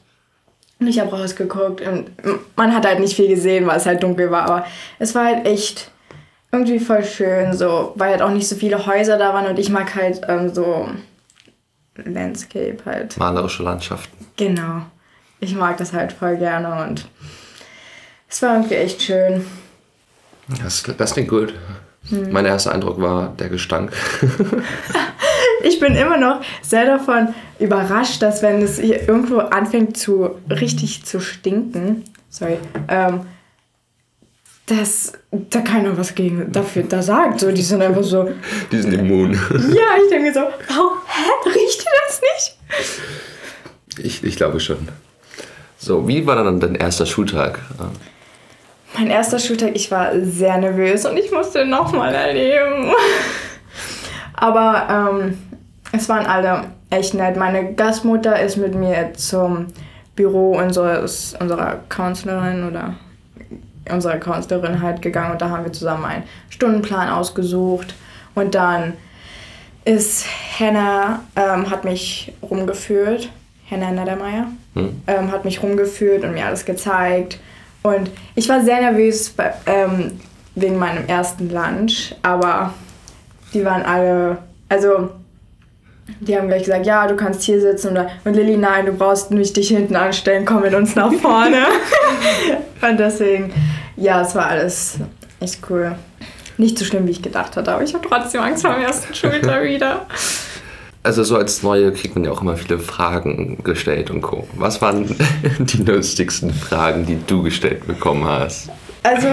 Und 0.80 0.88
ich 0.88 1.02
habe 1.02 1.12
rausgeguckt 1.12 1.82
und 1.82 2.12
man 2.56 2.74
hat 2.74 2.86
halt 2.86 3.02
nicht 3.02 3.14
viel 3.16 3.28
gesehen, 3.28 3.68
weil 3.68 3.76
es 3.76 3.86
halt 3.86 4.04
dunkel 4.04 4.32
war, 4.32 4.44
aber 4.44 4.66
es 5.00 5.14
war 5.16 5.26
halt 5.26 5.46
echt 5.46 5.92
irgendwie 6.54 6.80
voll 6.80 7.04
schön, 7.04 7.54
so, 7.54 7.92
weil 7.96 8.12
halt 8.12 8.22
auch 8.22 8.32
nicht 8.32 8.48
so 8.48 8.56
viele 8.56 8.86
Häuser 8.86 9.18
da 9.18 9.34
waren 9.34 9.48
und 9.48 9.60
ich 9.60 9.70
mag 9.70 9.96
halt 9.96 10.22
ähm, 10.30 10.54
so 10.54 10.90
Landscape 11.96 12.78
halt. 12.86 13.18
Malerische 13.18 13.64
Landschaften. 13.64 14.28
Genau. 14.38 14.84
Ich 15.42 15.56
mag 15.56 15.76
das 15.76 15.92
halt 15.92 16.14
voll 16.14 16.38
gerne 16.38 16.86
und 16.86 17.06
es 18.30 18.42
war 18.42 18.56
irgendwie 18.56 18.76
echt 18.76 19.02
schön. 19.02 19.46
Das, 20.64 20.84
das 20.98 21.14
klingt 21.14 21.30
gut. 21.30 21.54
Hm. 22.10 22.32
Mein 22.32 22.46
erster 22.46 22.72
Eindruck 22.72 23.00
war 23.00 23.34
der 23.40 23.50
Gestank. 23.50 23.92
ich 25.64 25.80
bin 25.80 25.96
immer 25.96 26.18
noch 26.18 26.42
sehr 26.62 26.86
davon 26.86 27.34
überrascht, 27.60 28.22
dass 28.22 28.42
wenn 28.42 28.62
es 28.62 28.80
hier 28.80 29.08
irgendwo 29.08 29.40
anfängt 29.40 29.98
zu 29.98 30.32
richtig 30.50 31.06
zu 31.06 31.20
stinken, 31.20 32.04
sorry, 32.30 32.58
ähm, 32.88 33.22
dass 34.66 35.14
da 35.32 35.60
keiner 35.62 35.98
was 35.98 36.16
gegen 36.16 36.52
dafür 36.52 36.84
da 36.84 37.02
sagt. 37.02 37.40
So, 37.42 37.52
die 37.52 37.62
sind 37.62 37.82
einfach 37.82 38.04
so. 38.04 38.30
Die 38.72 38.82
sind 38.82 38.94
immun. 38.94 39.34
Ja, 39.52 39.98
ich 40.02 40.10
denke 40.10 40.28
mir 40.28 40.34
so, 40.34 40.42
oh, 40.42 40.92
hä? 41.08 41.50
Riecht 41.50 41.82
ihr 41.82 41.92
das 42.08 42.22
nicht? 42.22 44.06
Ich, 44.06 44.24
ich 44.24 44.36
glaube 44.36 44.60
schon. 44.60 44.88
So, 45.78 46.08
wie 46.08 46.26
war 46.26 46.42
dann 46.42 46.60
dein 46.60 46.76
erster 46.76 47.06
Schultag? 47.06 47.60
Mein 48.98 49.10
erster 49.10 49.40
Schultag, 49.40 49.72
ich 49.76 49.90
war 49.90 50.12
sehr 50.22 50.58
nervös 50.58 51.06
und 51.06 51.18
ich 51.18 51.32
musste 51.32 51.66
nochmal 51.66 52.14
erleben. 52.14 52.92
Aber 54.34 55.12
ähm, 55.14 55.38
es 55.92 56.10
waren 56.10 56.26
alle 56.26 56.66
echt 56.90 57.14
nett. 57.14 57.38
Meine 57.38 57.74
Gastmutter 57.74 58.40
ist 58.40 58.58
mit 58.58 58.76
mir 58.76 59.14
zum 59.14 59.68
Büro 60.16 60.58
unseres, 60.58 61.36
unserer 61.40 61.80
Counselorin 61.90 62.68
oder 62.68 62.96
unserer 63.90 64.18
Counselorin 64.18 64.82
halt 64.82 65.02
gegangen 65.02 65.32
und 65.32 65.42
da 65.42 65.50
haben 65.50 65.64
wir 65.64 65.74
zusammen 65.74 66.06
einen 66.06 66.24
Stundenplan 66.50 67.10
ausgesucht. 67.10 67.96
Und 68.36 68.56
dann 68.56 68.94
ist 69.86 70.26
Hannah, 70.60 71.22
ähm, 71.36 71.70
hat 71.70 71.86
mich 71.86 72.34
rumgeführt, 72.42 73.30
Hannah 73.70 73.92
Nedermeier, 73.92 74.48
hm. 74.76 75.02
ähm, 75.08 75.32
hat 75.32 75.46
mich 75.46 75.64
rumgeführt 75.64 76.24
und 76.24 76.34
mir 76.34 76.46
alles 76.46 76.66
gezeigt. 76.66 77.40
Und 77.84 78.12
ich 78.36 78.48
war 78.48 78.64
sehr 78.64 78.82
nervös 78.82 79.30
bei, 79.30 79.54
ähm, 79.66 80.20
wegen 80.56 80.78
meinem 80.78 81.08
ersten 81.08 81.50
Lunch, 81.50 82.16
aber 82.22 82.74
die 83.54 83.66
waren 83.66 83.84
alle, 83.84 84.38
also 84.70 85.10
die 86.20 86.38
haben 86.38 86.48
gleich 86.48 86.64
gesagt, 86.64 86.86
ja, 86.86 87.08
du 87.08 87.16
kannst 87.16 87.44
hier 87.44 87.60
sitzen. 87.60 87.92
Oder, 87.92 88.10
und 88.26 88.36
Lilly, 88.36 88.58
nein, 88.58 88.86
du 88.86 88.94
brauchst 88.94 89.32
nicht 89.32 89.56
dich 89.56 89.70
hinten 89.70 89.96
anstellen, 89.96 90.46
komm 90.46 90.62
mit 90.62 90.74
uns 90.74 90.96
nach 90.96 91.12
vorne. 91.14 91.66
und 92.82 93.00
deswegen, 93.00 93.54
ja, 93.96 94.22
es 94.22 94.36
war 94.36 94.48
alles 94.48 94.98
echt 95.40 95.60
cool. 95.70 95.96
Nicht 96.58 96.78
so 96.78 96.86
schlimm, 96.86 97.08
wie 97.08 97.12
ich 97.12 97.22
gedacht 97.22 97.56
hatte, 97.56 97.72
aber 97.72 97.84
ich 97.84 97.94
habe 97.94 98.08
trotzdem 98.08 98.42
Angst 98.42 98.64
vor 98.64 98.74
dem 98.74 98.84
ersten 98.84 99.16
Schultag 99.16 99.64
wieder. 99.64 100.06
Also 101.04 101.24
so 101.24 101.36
als 101.36 101.64
Neue 101.64 101.92
kriegt 101.92 102.16
man 102.16 102.24
ja 102.24 102.32
auch 102.32 102.42
immer 102.42 102.58
viele 102.58 102.78
Fragen 102.78 103.64
gestellt 103.64 104.12
und 104.12 104.22
Co. 104.22 104.48
Was 104.56 104.82
waren 104.82 105.16
die 105.60 105.84
lustigsten 105.84 106.54
Fragen, 106.54 107.06
die 107.06 107.18
du 107.26 107.42
gestellt 107.42 107.88
bekommen 107.88 108.26
hast? 108.26 108.70
Also 109.04 109.28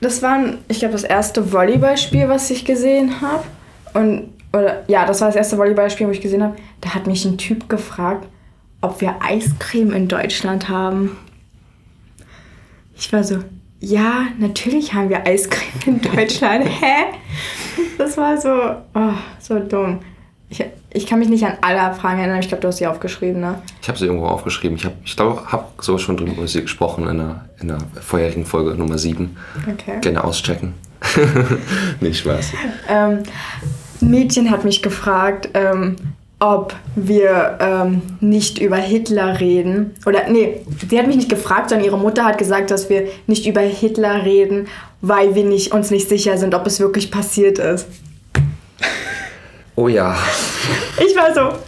das 0.00 0.22
war, 0.22 0.38
ich 0.68 0.78
glaube, 0.78 0.92
das 0.92 1.04
erste 1.04 1.52
Volleyballspiel, 1.52 2.28
was 2.28 2.50
ich 2.50 2.64
gesehen 2.64 3.20
habe. 3.20 3.44
Und 3.94 4.32
oder 4.52 4.84
ja, 4.86 5.06
das 5.06 5.20
war 5.20 5.28
das 5.28 5.36
erste 5.36 5.56
Volleyballspiel, 5.56 6.06
wo 6.06 6.10
ich 6.10 6.20
gesehen 6.20 6.42
habe, 6.42 6.56
da 6.80 6.94
hat 6.94 7.06
mich 7.06 7.24
ein 7.24 7.38
Typ 7.38 7.68
gefragt, 7.68 8.28
ob 8.80 9.00
wir 9.00 9.16
Eiscreme 9.20 9.92
in 9.92 10.08
Deutschland 10.08 10.68
haben. 10.68 11.16
Ich 12.96 13.12
war 13.12 13.24
so, 13.24 13.38
ja, 13.80 14.26
natürlich 14.38 14.92
haben 14.92 15.08
wir 15.08 15.26
Eiscreme 15.26 15.80
in 15.86 16.00
Deutschland. 16.00 16.64
Hä? 16.80 17.14
Das 17.98 18.16
war 18.16 18.38
so, 18.38 18.50
oh, 18.94 19.14
so 19.40 19.58
dumm. 19.58 20.00
Ich, 20.52 20.62
ich 20.92 21.06
kann 21.06 21.18
mich 21.18 21.30
nicht 21.30 21.44
an 21.46 21.54
alle 21.62 21.94
Fragen 21.94 22.18
erinnern. 22.18 22.40
Ich 22.40 22.48
glaube, 22.48 22.60
du 22.60 22.68
hast 22.68 22.76
sie 22.76 22.86
aufgeschrieben, 22.86 23.40
ne? 23.40 23.54
Ich 23.80 23.88
habe 23.88 23.98
sie 23.98 24.04
irgendwo 24.04 24.26
aufgeschrieben. 24.26 24.76
Ich, 24.76 24.86
ich 25.02 25.16
glaube, 25.16 25.50
habe 25.50 25.64
so 25.80 25.96
schon 25.96 26.18
drüber 26.18 26.32
über 26.32 26.46
sie 26.46 26.60
gesprochen 26.60 27.08
in 27.08 27.16
der, 27.16 27.44
in 27.60 27.68
der 27.68 27.78
vorherigen 28.02 28.44
Folge 28.44 28.74
Nummer 28.74 28.98
7. 28.98 29.34
Okay. 29.72 29.98
Gerne 30.02 30.22
auschecken. 30.22 30.74
nicht 32.00 32.18
Spaß. 32.18 32.52
Ähm, 32.86 33.22
Mädchen 34.00 34.50
hat 34.50 34.64
mich 34.64 34.82
gefragt, 34.82 35.48
ähm, 35.54 35.96
ob 36.38 36.74
wir 36.96 37.56
ähm, 37.58 38.02
nicht 38.20 38.60
über 38.60 38.76
Hitler 38.76 39.40
reden. 39.40 39.94
Oder 40.04 40.28
nee, 40.28 40.60
sie 40.86 40.98
hat 40.98 41.06
mich 41.06 41.16
nicht 41.16 41.30
gefragt, 41.30 41.70
sondern 41.70 41.86
ihre 41.86 41.98
Mutter 41.98 42.26
hat 42.26 42.36
gesagt, 42.36 42.70
dass 42.70 42.90
wir 42.90 43.06
nicht 43.26 43.46
über 43.46 43.62
Hitler 43.62 44.24
reden, 44.26 44.66
weil 45.00 45.34
wir 45.34 45.44
nicht, 45.44 45.72
uns 45.72 45.90
nicht 45.90 46.10
sicher 46.10 46.36
sind, 46.36 46.54
ob 46.54 46.66
es 46.66 46.78
wirklich 46.78 47.10
passiert 47.10 47.58
ist. 47.58 47.86
Oh 49.76 49.88
ja. 49.88 50.16
Ich 50.98 51.16
war 51.16 51.34
so. 51.34 51.58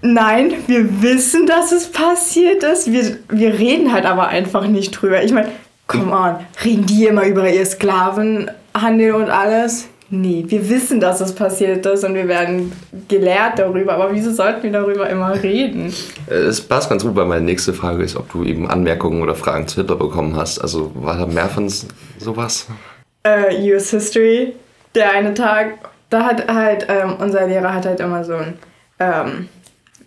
Nein, 0.00 0.54
wir 0.66 1.02
wissen, 1.02 1.46
dass 1.46 1.70
es 1.72 1.90
passiert 1.90 2.62
ist. 2.64 2.90
Wir, 2.90 3.18
wir 3.28 3.58
reden 3.58 3.92
halt 3.92 4.04
aber 4.04 4.28
einfach 4.28 4.66
nicht 4.66 4.90
drüber. 4.90 5.22
Ich 5.22 5.32
meine, 5.32 5.50
come 5.86 6.12
on, 6.12 6.36
reden 6.64 6.86
die 6.86 7.06
immer 7.06 7.24
über 7.26 7.48
ihr 7.48 7.64
Sklavenhandel 7.64 9.12
und 9.12 9.30
alles? 9.30 9.88
Nee, 10.14 10.44
wir 10.46 10.68
wissen, 10.68 11.00
dass 11.00 11.22
es 11.22 11.34
passiert 11.34 11.86
ist 11.86 12.04
und 12.04 12.14
wir 12.14 12.28
werden 12.28 12.70
gelehrt 13.08 13.58
darüber, 13.58 13.94
aber 13.94 14.12
wieso 14.12 14.30
sollten 14.30 14.62
wir 14.64 14.70
darüber 14.70 15.08
immer 15.08 15.42
reden? 15.42 15.90
Es 16.26 16.60
passt 16.60 16.90
ganz 16.90 17.02
gut, 17.02 17.16
weil 17.16 17.24
meine 17.24 17.46
nächste 17.46 17.72
Frage 17.72 18.02
ist, 18.02 18.16
ob 18.16 18.30
du 18.30 18.44
eben 18.44 18.68
Anmerkungen 18.68 19.22
oder 19.22 19.34
Fragen 19.34 19.66
zu 19.68 19.80
Hitler 19.80 19.96
bekommen 19.96 20.36
hast. 20.36 20.58
Also 20.58 20.92
war 20.96 21.16
da 21.16 21.24
mehr 21.24 21.48
von 21.48 21.66
sowas? 22.18 22.66
Uh, 23.26 23.72
US 23.72 23.90
History, 23.90 24.52
der 24.94 25.12
eine 25.12 25.32
Tag, 25.32 25.91
da 26.12 26.24
hat 26.24 26.52
halt, 26.52 26.86
ähm, 26.88 27.16
unser 27.18 27.46
Lehrer 27.46 27.74
hat 27.74 27.86
halt 27.86 28.00
immer 28.00 28.24
so 28.24 28.34
ein... 28.34 28.58
Ähm, 28.98 29.48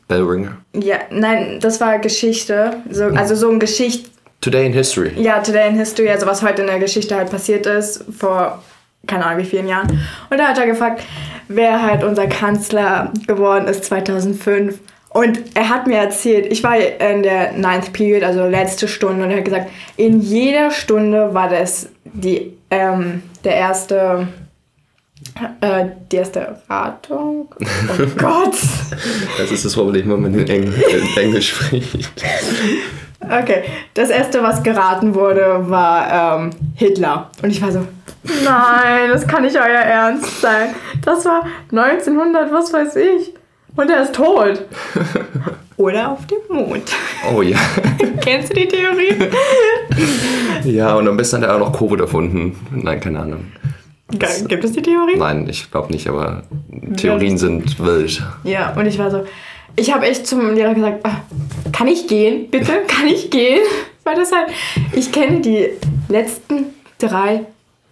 Bellringer? 0.07 0.57
Ja, 0.73 0.97
nein, 1.09 1.59
das 1.59 1.81
war 1.81 1.97
Geschichte, 1.99 2.77
so, 2.89 3.05
also 3.05 3.35
so 3.35 3.49
ein 3.49 3.59
Geschicht... 3.59 4.11
Today 4.41 4.67
in 4.67 4.73
History? 4.73 5.11
Ja, 5.15 5.39
Today 5.39 5.69
in 5.69 5.75
History, 5.75 6.09
also 6.09 6.27
was 6.27 6.43
heute 6.43 6.61
in 6.61 6.67
der 6.67 6.79
Geschichte 6.79 7.15
halt 7.15 7.31
passiert 7.31 7.65
ist, 7.65 8.05
vor 8.15 8.61
keine 9.07 9.25
Ahnung 9.25 9.39
wie 9.39 9.45
vielen 9.45 9.67
Jahren. 9.67 9.99
Und 10.29 10.37
da 10.37 10.47
hat 10.47 10.57
er 10.57 10.67
gefragt, 10.67 11.03
wer 11.47 11.81
halt 11.81 12.03
unser 12.03 12.27
Kanzler 12.27 13.11
geworden 13.27 13.67
ist 13.67 13.85
2005. 13.85 14.79
Und 15.09 15.39
er 15.53 15.69
hat 15.69 15.87
mir 15.87 15.97
erzählt, 15.97 16.51
ich 16.51 16.63
war 16.63 16.75
in 16.75 17.23
der 17.23 17.53
Ninth 17.53 17.93
Period, 17.93 18.23
also 18.23 18.45
letzte 18.45 18.87
Stunde, 18.87 19.23
und 19.23 19.31
er 19.31 19.37
hat 19.37 19.45
gesagt, 19.45 19.69
in 19.95 20.19
jeder 20.19 20.71
Stunde 20.71 21.33
war 21.33 21.49
das 21.49 21.89
die, 22.03 22.53
ähm, 22.69 23.23
der 23.43 23.55
erste, 23.55 24.27
äh, 25.61 25.85
die 26.11 26.15
erste 26.15 26.57
Ratung. 26.69 27.53
Oh 27.59 28.05
Gott! 28.17 28.57
Das 29.37 29.51
ist 29.51 29.65
das 29.65 29.73
Problem, 29.73 30.09
wenn 30.09 30.21
man 30.21 30.33
in, 30.33 30.47
Eng 30.47 30.63
in 30.73 31.17
Englisch 31.21 31.53
spricht. 31.53 32.09
Okay, 33.19 33.63
das 33.93 34.09
erste, 34.09 34.41
was 34.43 34.61
geraten 34.61 35.15
wurde, 35.15 35.69
war 35.69 36.39
ähm, 36.39 36.51
Hitler. 36.75 37.31
Und 37.41 37.49
ich 37.49 37.61
war 37.61 37.71
so, 37.71 37.79
nein, 38.43 39.09
das 39.11 39.27
kann 39.27 39.43
nicht 39.43 39.55
euer 39.55 39.63
Ernst 39.63 40.41
sein. 40.41 40.75
Das 41.03 41.25
war 41.25 41.45
1900, 41.71 42.51
was 42.51 42.71
weiß 42.71 42.95
ich. 42.97 43.33
Und 43.75 43.89
er 43.89 44.03
ist 44.03 44.15
tot. 44.15 44.63
Oder 45.77 46.11
auf 46.11 46.25
dem 46.27 46.55
Mond. 46.55 46.83
Oh 47.33 47.41
ja. 47.41 47.57
Kennst 48.21 48.51
du 48.51 48.53
die 48.53 48.67
Theorie? 48.67 49.29
ja, 50.63 50.95
und 50.95 51.07
am 51.07 51.17
besten 51.17 51.37
hat 51.37 51.49
er 51.49 51.55
auch 51.55 51.59
noch 51.59 51.77
Covid 51.77 51.99
erfunden. 51.99 52.55
Nein, 52.71 52.99
keine 53.01 53.19
Ahnung. 53.19 53.51
Das, 54.19 54.47
Gibt 54.47 54.63
es 54.63 54.71
die 54.71 54.81
Theorie? 54.81 55.17
Nein, 55.17 55.47
ich 55.49 55.71
glaube 55.71 55.91
nicht, 55.91 56.07
aber 56.07 56.43
Theorien 56.97 57.37
sind 57.37 57.79
wild. 57.79 58.23
Ja, 58.43 58.73
und 58.73 58.85
ich 58.85 58.97
war 58.97 59.11
so, 59.11 59.23
ich 59.75 59.93
habe 59.93 60.05
echt 60.07 60.25
zum 60.27 60.53
Lehrer 60.53 60.73
gesagt, 60.73 61.05
ah, 61.05 61.21
kann 61.71 61.87
ich 61.87 62.07
gehen, 62.07 62.49
bitte, 62.49 62.71
kann 62.87 63.07
ich 63.07 63.29
gehen? 63.29 63.59
Weil 64.03 64.15
das 64.15 64.31
halt, 64.31 64.49
ich 64.93 65.11
kenne 65.11 65.41
die 65.41 65.69
letzten 66.09 66.65
drei 66.99 67.45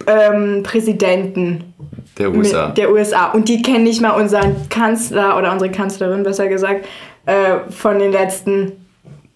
ähm, 0.06 0.62
Präsidenten 0.62 1.74
der 2.18 2.32
USA. 2.32 2.68
der 2.68 2.92
USA 2.92 3.32
und 3.32 3.48
die 3.48 3.62
kennen 3.62 3.84
nicht 3.84 4.00
mal 4.00 4.10
unseren 4.10 4.68
Kanzler 4.68 5.36
oder 5.36 5.52
unsere 5.52 5.72
Kanzlerin, 5.72 6.22
besser 6.22 6.46
gesagt, 6.48 6.86
äh, 7.26 7.58
von 7.70 7.98
den 7.98 8.12
letzten 8.12 8.72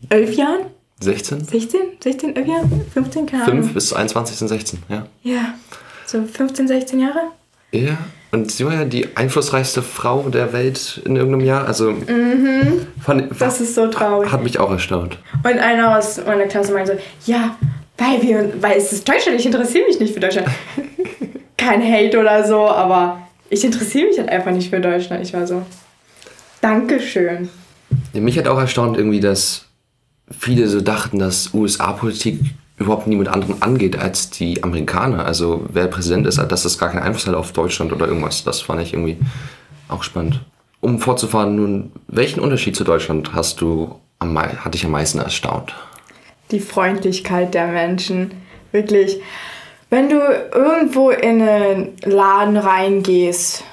elf 0.08 0.34
Jahren. 0.34 0.66
16? 1.00 1.44
16? 1.44 1.80
16? 2.00 2.34
Ja, 2.46 2.62
15, 2.92 3.26
keine 3.26 3.44
Ahnung. 3.44 3.62
5 3.62 3.74
bis 3.74 3.92
21 3.92 4.36
sind 4.36 4.48
16, 4.48 4.82
ja. 4.88 5.06
Ja, 5.22 5.54
so 6.08 6.22
15, 6.24 6.68
16 6.68 7.00
Jahre. 7.00 7.20
Ja, 7.70 7.98
und 8.30 8.50
sie 8.50 8.64
war 8.64 8.74
ja 8.74 8.84
die 8.84 9.14
einflussreichste 9.16 9.82
Frau 9.82 10.28
der 10.30 10.52
Welt 10.52 11.02
in 11.04 11.16
irgendeinem 11.16 11.44
Jahr. 11.44 11.66
Also, 11.66 11.94
fand, 13.02 13.40
Das 13.40 13.60
ist 13.60 13.74
so 13.74 13.88
traurig. 13.88 14.32
hat 14.32 14.42
mich 14.42 14.58
auch 14.58 14.70
erstaunt. 14.70 15.18
Und 15.44 15.58
einer 15.58 15.98
aus 15.98 16.18
meiner 16.24 16.46
Klasse 16.46 16.72
meinte 16.72 16.92
so, 16.96 17.30
ja, 17.30 17.56
weil 17.98 18.22
wir, 18.22 18.52
weil 18.62 18.78
es 18.78 18.92
ist 18.92 19.06
Deutschland, 19.08 19.38
ich 19.38 19.46
interessiere 19.46 19.86
mich 19.86 20.00
nicht 20.00 20.14
für 20.14 20.20
Deutschland. 20.20 20.48
Kein 21.58 21.82
Hate 21.82 22.18
oder 22.18 22.46
so, 22.46 22.68
aber 22.68 23.20
ich 23.50 23.64
interessiere 23.64 24.06
mich 24.08 24.18
halt 24.18 24.28
einfach 24.30 24.52
nicht 24.52 24.70
für 24.70 24.80
Deutschland. 24.80 25.22
Ich 25.22 25.34
war 25.34 25.46
so, 25.46 25.62
Dankeschön. 26.60 27.48
Ja, 28.12 28.20
mich 28.20 28.38
hat 28.38 28.48
auch 28.48 28.58
erstaunt 28.58 28.96
irgendwie, 28.96 29.20
dass 29.20 29.66
viele 30.30 30.68
so 30.68 30.80
dachten, 30.80 31.18
dass 31.18 31.52
USA-Politik 31.54 32.40
überhaupt 32.78 33.06
niemand 33.06 33.28
anderen 33.28 33.60
angeht 33.60 33.98
als 33.98 34.30
die 34.30 34.62
Amerikaner. 34.62 35.26
Also 35.26 35.64
wer 35.72 35.88
Präsident 35.88 36.26
ist, 36.26 36.38
dass 36.38 36.62
das 36.62 36.78
gar 36.78 36.90
keinen 36.90 37.02
Einfluss 37.02 37.26
hat 37.26 37.34
auf 37.34 37.52
Deutschland 37.52 37.92
oder 37.92 38.06
irgendwas. 38.06 38.44
Das 38.44 38.60
fand 38.60 38.80
ich 38.82 38.92
irgendwie 38.92 39.18
auch 39.88 40.02
spannend. 40.02 40.40
Um 40.80 41.00
fortzufahren, 41.00 41.56
nun, 41.56 41.92
welchen 42.06 42.40
Unterschied 42.40 42.76
zu 42.76 42.84
Deutschland 42.84 43.34
hast 43.34 43.60
du 43.60 43.96
am, 44.20 44.38
hat 44.38 44.74
dich 44.74 44.84
am 44.84 44.92
meisten 44.92 45.18
erstaunt? 45.18 45.74
Die 46.52 46.60
Freundlichkeit 46.60 47.52
der 47.54 47.66
Menschen. 47.66 48.32
Wirklich. 48.70 49.20
Wenn 49.90 50.08
du 50.08 50.20
irgendwo 50.54 51.10
in 51.10 51.42
einen 51.42 51.96
Laden 52.04 52.56
reingehst, 52.56 53.64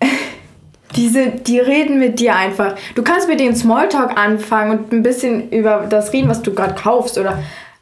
diese, 0.96 1.28
die 1.30 1.60
reden 1.60 2.00
mit 2.00 2.18
dir 2.18 2.34
einfach. 2.34 2.74
Du 2.96 3.02
kannst 3.02 3.28
mit 3.28 3.38
denen 3.38 3.54
Smalltalk 3.54 4.18
anfangen 4.18 4.78
und 4.78 4.92
ein 4.92 5.02
bisschen 5.02 5.50
über 5.50 5.86
das 5.88 6.12
reden, 6.12 6.28
was 6.28 6.42
du 6.42 6.52
gerade 6.52 6.74
kaufst 6.74 7.16
oder 7.16 7.38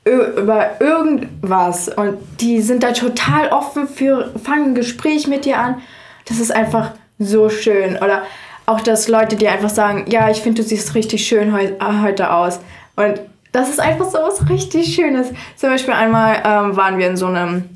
über 0.06 0.80
irgendwas. 0.80 1.88
Und 1.88 2.18
die 2.40 2.60
sind 2.60 2.82
da 2.82 2.92
total 2.92 3.48
offen 3.48 3.88
für, 3.88 4.32
fangen 4.42 4.70
ein 4.70 4.74
Gespräch 4.74 5.26
mit 5.26 5.44
dir 5.44 5.58
an. 5.58 5.82
Das 6.26 6.38
ist 6.38 6.54
einfach 6.54 6.92
so 7.18 7.50
schön. 7.50 7.96
Oder 7.96 8.22
auch, 8.66 8.80
dass 8.80 9.08
Leute 9.08 9.36
dir 9.36 9.52
einfach 9.52 9.70
sagen, 9.70 10.06
ja, 10.08 10.30
ich 10.30 10.40
finde, 10.40 10.62
du 10.62 10.68
siehst 10.68 10.94
richtig 10.94 11.26
schön 11.26 11.52
heu 11.52 11.64
äh, 11.64 12.02
heute 12.02 12.32
aus. 12.32 12.60
Und 12.96 13.20
das 13.52 13.68
ist 13.68 13.80
einfach 13.80 14.06
so 14.06 14.18
was 14.18 14.48
richtig 14.48 14.94
Schönes. 14.94 15.28
Zum 15.56 15.70
Beispiel 15.70 15.94
einmal 15.94 16.42
ähm, 16.44 16.76
waren 16.76 16.98
wir 16.98 17.06
in 17.06 17.16
so 17.16 17.26
einem 17.26 17.75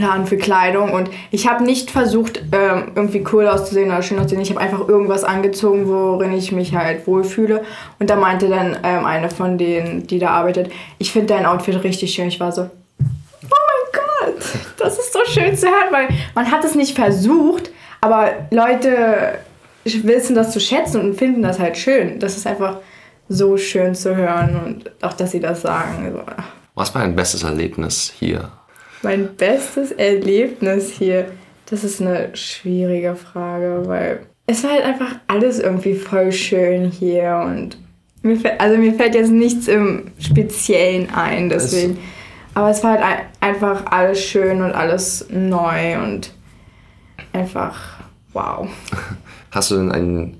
Laden 0.00 0.26
für 0.26 0.36
Kleidung 0.36 0.92
und 0.92 1.10
ich 1.30 1.48
habe 1.48 1.64
nicht 1.64 1.90
versucht, 1.90 2.42
ähm, 2.52 2.92
irgendwie 2.94 3.24
cool 3.32 3.46
auszusehen 3.46 3.90
oder 3.90 4.02
schön 4.02 4.18
auszusehen. 4.18 4.42
Ich 4.42 4.50
habe 4.50 4.60
einfach 4.60 4.88
irgendwas 4.88 5.24
angezogen, 5.24 5.88
worin 5.88 6.32
ich 6.32 6.52
mich 6.52 6.74
halt 6.74 7.06
wohlfühle. 7.06 7.62
Und 7.98 8.10
da 8.10 8.16
meinte 8.16 8.48
dann 8.48 8.76
ähm, 8.82 9.04
eine 9.04 9.30
von 9.30 9.58
denen, 9.58 10.06
die 10.06 10.18
da 10.18 10.30
arbeitet, 10.30 10.70
ich 10.98 11.12
finde 11.12 11.34
dein 11.34 11.46
Outfit 11.46 11.82
richtig 11.84 12.14
schön. 12.14 12.28
Ich 12.28 12.40
war 12.40 12.52
so, 12.52 12.62
oh 12.62 13.04
mein 13.40 13.92
Gott, 13.92 14.44
das 14.78 14.98
ist 14.98 15.12
so 15.12 15.20
schön 15.26 15.56
zu 15.56 15.66
hören, 15.66 15.92
weil 15.92 16.08
man 16.34 16.50
hat 16.50 16.64
es 16.64 16.74
nicht 16.74 16.96
versucht, 16.96 17.70
aber 18.00 18.30
Leute 18.50 19.38
wissen 19.84 20.34
das 20.34 20.52
zu 20.52 20.60
schätzen 20.60 21.00
und 21.00 21.14
finden 21.14 21.42
das 21.42 21.58
halt 21.58 21.76
schön. 21.76 22.18
Das 22.18 22.36
ist 22.36 22.46
einfach 22.46 22.78
so 23.28 23.56
schön 23.56 23.94
zu 23.94 24.16
hören 24.16 24.60
und 24.64 25.04
auch, 25.04 25.14
dass 25.14 25.30
sie 25.30 25.40
das 25.40 25.62
sagen. 25.62 26.20
Was 26.74 26.94
war 26.94 27.02
dein 27.02 27.16
bestes 27.16 27.42
Erlebnis 27.42 28.12
hier? 28.18 28.50
Mein 29.04 29.36
bestes 29.36 29.92
Erlebnis 29.92 30.90
hier, 30.90 31.26
das 31.66 31.84
ist 31.84 32.00
eine 32.00 32.34
schwierige 32.36 33.14
Frage, 33.16 33.82
weil 33.86 34.20
es 34.46 34.62
war 34.64 34.72
halt 34.72 34.84
einfach 34.84 35.16
alles 35.26 35.58
irgendwie 35.58 35.94
voll 35.94 36.32
schön 36.32 36.90
hier 36.90 37.42
und 37.46 37.78
mir 38.22 38.36
fällt, 38.36 38.60
also 38.60 38.78
mir 38.78 38.94
fällt 38.94 39.14
jetzt 39.14 39.30
nichts 39.30 39.68
im 39.68 40.10
Speziellen 40.18 41.10
ein, 41.14 41.48
deswegen. 41.48 41.98
Aber 42.54 42.70
es 42.70 42.82
war 42.82 42.92
halt 42.92 43.02
ein, 43.02 43.18
einfach 43.40 43.86
alles 43.86 44.22
schön 44.22 44.62
und 44.62 44.72
alles 44.72 45.26
neu 45.30 46.02
und 46.02 46.32
einfach 47.32 47.98
wow. 48.32 48.68
Hast 49.50 49.70
du 49.70 49.76
denn 49.76 49.92
ein 49.92 50.36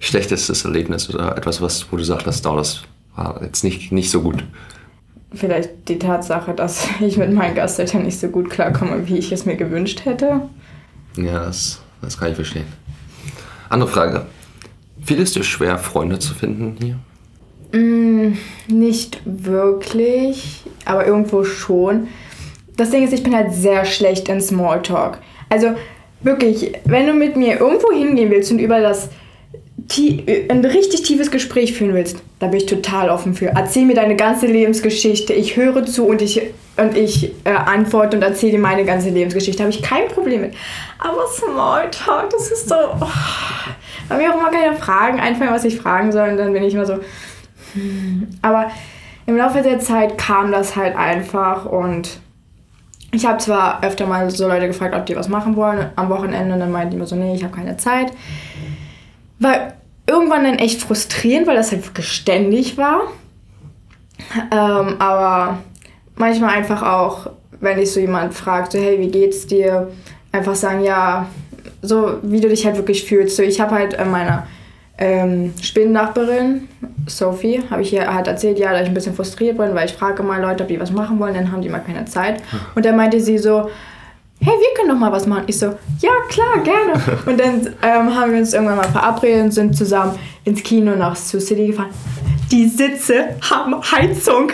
schlechtestes 0.00 0.64
Erlebnis 0.64 1.12
oder 1.12 1.36
etwas, 1.36 1.60
was, 1.60 1.90
wo 1.92 1.96
du 1.96 2.04
sagst, 2.04 2.46
oh, 2.46 2.56
das 2.56 2.82
war 3.14 3.40
jetzt 3.42 3.64
nicht, 3.64 3.92
nicht 3.92 4.10
so 4.10 4.22
gut? 4.22 4.44
Vielleicht 5.32 5.88
die 5.88 5.98
Tatsache, 5.98 6.54
dass 6.54 6.88
ich 7.00 7.16
mit 7.16 7.32
meinen 7.32 7.54
Gasteltern 7.54 8.02
nicht 8.04 8.18
so 8.18 8.28
gut 8.28 8.50
klarkomme, 8.50 9.08
wie 9.08 9.18
ich 9.18 9.32
es 9.32 9.46
mir 9.46 9.56
gewünscht 9.56 10.04
hätte. 10.04 10.42
Ja, 11.16 11.44
das, 11.44 11.80
das 12.00 12.18
kann 12.18 12.30
ich 12.30 12.36
verstehen. 12.36 12.66
Andere 13.68 13.90
Frage. 13.90 14.26
Fiel 15.02 15.20
es 15.20 15.32
dir 15.32 15.44
schwer, 15.44 15.78
Freunde 15.78 16.18
zu 16.18 16.34
finden 16.34 16.76
hier? 16.80 16.98
Nicht 18.68 19.20
wirklich, 19.24 20.64
aber 20.84 21.06
irgendwo 21.06 21.44
schon. 21.44 22.08
Das 22.76 22.90
Ding 22.90 23.04
ist, 23.04 23.12
ich 23.12 23.22
bin 23.22 23.34
halt 23.34 23.52
sehr 23.52 23.84
schlecht 23.84 24.28
in 24.28 24.40
Smalltalk. 24.40 25.18
Also 25.48 25.74
wirklich, 26.22 26.72
wenn 26.84 27.06
du 27.06 27.12
mit 27.12 27.36
mir 27.36 27.60
irgendwo 27.60 27.92
hingehen 27.92 28.30
willst 28.30 28.50
und 28.52 28.58
über 28.58 28.80
das 28.80 29.10
ein 29.90 30.64
richtig 30.64 31.02
tiefes 31.02 31.30
Gespräch 31.30 31.72
führen 31.72 31.94
willst, 31.94 32.18
da 32.40 32.48
bin 32.48 32.58
ich 32.58 32.66
total 32.66 33.08
offen 33.08 33.34
für. 33.34 33.46
Erzähl 33.46 33.86
mir 33.86 33.94
deine 33.94 34.16
ganze 34.16 34.46
Lebensgeschichte. 34.46 35.32
Ich 35.32 35.56
höre 35.56 35.84
zu 35.86 36.06
und 36.06 36.20
ich, 36.20 36.42
und 36.76 36.96
ich 36.96 37.32
äh, 37.44 37.50
antworte 37.50 38.16
und 38.16 38.22
erzähle 38.22 38.52
dir 38.52 38.58
meine 38.58 38.84
ganze 38.84 39.08
Lebensgeschichte. 39.08 39.62
Habe 39.62 39.72
ich 39.72 39.82
kein 39.82 40.08
Problem 40.08 40.42
mit. 40.42 40.54
Aber 40.98 41.26
Smalltalk, 41.26 42.30
das 42.30 42.50
ist 42.50 42.68
so. 42.68 42.74
Oh, 43.00 43.06
weil 44.08 44.18
mir 44.18 44.34
auch 44.34 44.38
immer 44.38 44.50
keine 44.50 44.76
Fragen 44.76 45.20
einfallen, 45.20 45.52
was 45.52 45.64
ich 45.64 45.76
fragen 45.76 46.12
soll. 46.12 46.28
Und 46.28 46.36
dann 46.36 46.52
bin 46.52 46.62
ich 46.62 46.74
immer 46.74 46.86
so. 46.86 46.98
hm. 47.72 48.28
Aber 48.42 48.70
im 49.26 49.36
Laufe 49.36 49.62
der 49.62 49.78
Zeit 49.78 50.18
kam 50.18 50.52
das 50.52 50.76
halt 50.76 50.96
einfach 50.96 51.66
und 51.66 52.20
ich 53.10 53.26
habe 53.26 53.38
zwar 53.38 53.82
öfter 53.82 54.06
mal 54.06 54.30
so 54.30 54.46
Leute 54.46 54.66
gefragt, 54.66 54.94
ob 54.94 55.06
die 55.06 55.16
was 55.16 55.28
machen 55.28 55.56
wollen 55.56 55.90
am 55.96 56.08
Wochenende 56.10 56.54
und 56.54 56.60
dann 56.60 56.72
meinten 56.72 56.90
die 56.90 56.96
immer 56.96 57.06
so, 57.06 57.16
nee, 57.16 57.34
ich 57.34 57.42
habe 57.42 57.54
keine 57.54 57.76
Zeit. 57.76 58.12
War 59.38 59.72
irgendwann 60.06 60.44
dann 60.44 60.58
echt 60.58 60.80
frustrierend, 60.80 61.46
weil 61.46 61.56
das 61.56 61.70
halt 61.72 61.86
wirklich 61.86 62.08
ständig 62.08 62.76
war. 62.76 63.02
Ähm, 64.50 64.96
aber 64.98 65.58
manchmal 66.16 66.56
einfach 66.56 66.82
auch, 66.82 67.30
wenn 67.60 67.78
ich 67.78 67.92
so 67.92 68.00
jemand 68.00 68.34
fragt, 68.34 68.72
so 68.72 68.78
hey, 68.78 68.98
wie 68.98 69.08
geht's 69.08 69.46
dir? 69.46 69.90
Einfach 70.32 70.54
sagen, 70.54 70.82
ja, 70.82 71.26
so 71.82 72.18
wie 72.22 72.40
du 72.40 72.48
dich 72.48 72.66
halt 72.66 72.76
wirklich 72.76 73.04
fühlst. 73.04 73.36
So, 73.36 73.42
ich 73.42 73.60
habe 73.60 73.74
halt 73.74 73.94
äh, 73.94 74.04
meiner 74.04 74.46
ähm, 74.98 75.54
Spinnennachbarin, 75.62 76.68
Sophie, 77.06 77.62
habe 77.70 77.82
ich 77.82 77.92
ihr 77.92 78.12
halt 78.12 78.26
erzählt, 78.26 78.58
ja, 78.58 78.72
dass 78.72 78.82
ich 78.82 78.88
ein 78.88 78.94
bisschen 78.94 79.14
frustriert 79.14 79.56
bin, 79.56 79.74
weil 79.74 79.86
ich 79.86 79.92
frage 79.92 80.22
mal 80.22 80.40
Leute, 80.40 80.64
ob 80.64 80.68
die 80.68 80.80
was 80.80 80.90
machen 80.90 81.20
wollen, 81.20 81.34
dann 81.34 81.52
haben 81.52 81.62
die 81.62 81.68
mal 81.68 81.78
keine 81.78 82.04
Zeit. 82.04 82.42
Und 82.74 82.84
dann 82.84 82.96
meinte 82.96 83.20
sie 83.20 83.38
so, 83.38 83.70
hey, 84.40 84.54
wir 84.54 84.76
können 84.76 84.88
doch 84.88 84.98
mal 84.98 85.12
was 85.12 85.26
machen. 85.26 85.44
Ich 85.46 85.58
so, 85.58 85.66
ja, 86.00 86.10
klar, 86.28 86.62
gerne. 86.62 87.20
Und 87.26 87.38
dann 87.38 87.66
ähm, 87.82 88.14
haben 88.14 88.32
wir 88.32 88.38
uns 88.38 88.52
irgendwann 88.52 88.76
mal 88.76 88.88
verabredet 88.88 89.44
und 89.44 89.50
sind 89.52 89.76
zusammen 89.76 90.18
ins 90.44 90.62
Kino 90.62 90.94
nach 90.94 91.16
Sioux 91.16 91.40
City 91.40 91.66
gefahren. 91.68 91.90
Die 92.50 92.66
Sitze 92.66 93.36
haben 93.50 93.74
Heizung. 93.74 94.50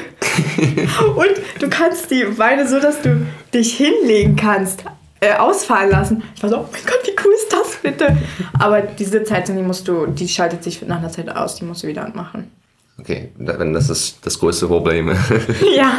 und 1.16 1.61
du 1.61 1.68
kannst 1.70 2.11
die 2.11 2.25
Beine 2.25 2.66
so, 2.66 2.81
dass 2.81 3.01
du 3.03 3.25
dich 3.53 3.77
hinlegen 3.77 4.35
kannst, 4.35 4.83
äh, 5.20 5.35
ausfallen 5.35 5.90
lassen. 5.90 6.23
Ich 6.35 6.42
war 6.42 6.51
so, 6.51 6.57
oh 6.57 6.68
mein 6.73 6.83
Gott, 6.85 7.01
wie 7.05 7.14
cool 7.25 7.33
ist 7.35 7.53
das 7.53 7.77
bitte? 7.83 8.16
Aber 8.59 8.83
die 8.83 9.05
Sitzheizung, 9.05 9.57
die 9.57 9.62
musst 9.62 9.87
du, 9.87 10.07
die 10.07 10.27
schaltet 10.27 10.64
sich 10.64 10.83
nach 10.83 10.99
einer 10.99 11.11
Zeit 11.11 11.29
aus, 11.35 11.55
die 11.55 11.64
musst 11.64 11.85
du 11.85 11.87
wieder 11.87 12.05
anmachen. 12.05 12.51
Okay, 12.99 13.31
wenn 13.37 13.73
das 13.73 13.90
ist 13.90 14.18
das 14.23 14.38
größte 14.38 14.66
Problem. 14.66 15.09
ja. 15.77 15.97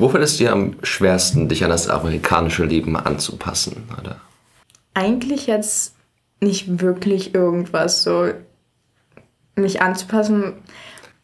Wo 0.00 0.08
fällt 0.08 0.24
es 0.24 0.38
dir 0.38 0.52
am 0.52 0.76
schwersten, 0.82 1.48
dich 1.48 1.62
an 1.62 1.70
das 1.70 1.88
amerikanische 1.88 2.64
Leben 2.64 2.96
anzupassen? 2.96 3.84
Oder? 4.00 4.16
eigentlich 4.94 5.46
jetzt 5.46 5.94
nicht 6.40 6.80
wirklich 6.80 7.34
irgendwas 7.34 8.02
so 8.02 8.28
mich 9.54 9.82
anzupassen. 9.82 10.54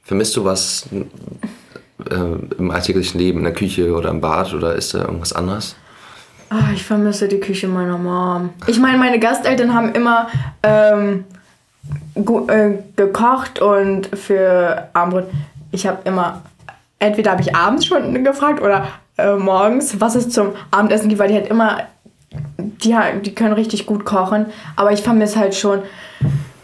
Vermisst 0.03 0.37
du 0.37 0.45
was 0.45 0.89
äh, 2.11 2.15
im 2.59 2.71
alltäglichen 2.71 3.19
Leben, 3.19 3.39
in 3.39 3.45
der 3.45 3.55
Küche 3.55 3.93
oder 3.95 4.11
im 4.11 4.21
Bad 4.21 4.53
oder 4.55 4.75
ist 4.75 4.95
da 4.95 5.03
irgendwas 5.03 5.33
anderes? 5.33 5.77
Ah, 6.49 6.73
ich 6.75 6.85
vermisse 6.85 7.27
die 7.27 7.41
Küche 7.41 7.67
meiner 7.67 7.99
Mom. 7.99 8.51
Ich 8.67 8.79
meine, 8.79 8.99
meine 8.99 9.19
Gasteltern 9.19 9.75
haben 9.75 9.93
immer 9.95 10.29
ähm, 10.63 11.25
äh, 12.15 12.75
gekocht 12.95 13.61
und 13.61 14.07
für 14.17 14.89
Abendbrot. 14.93 15.29
Ich 15.73 15.87
habe 15.87 15.99
immer, 16.05 16.43
entweder 16.99 17.33
habe 17.33 17.43
ich 17.43 17.55
abends 17.55 17.87
schon 17.87 18.25
gefragt 18.25 18.61
oder 18.61 18.89
äh, 19.19 19.35
morgens, 19.35 20.01
was 20.01 20.15
es 20.15 20.29
zum 20.29 20.53
Abendessen 20.71 21.09
gibt, 21.09 21.21
weil 21.21 21.29
die 21.29 21.35
halt 21.35 21.49
immer, 21.49 21.85
die, 22.59 22.95
die 23.23 23.35
können 23.35 23.55
richtig 23.55 23.87
gut 23.87 24.05
kochen. 24.05 24.47
Aber 24.77 24.93
ich 24.93 25.03
vermisse 25.03 25.39
halt 25.39 25.55
schon 25.55 25.83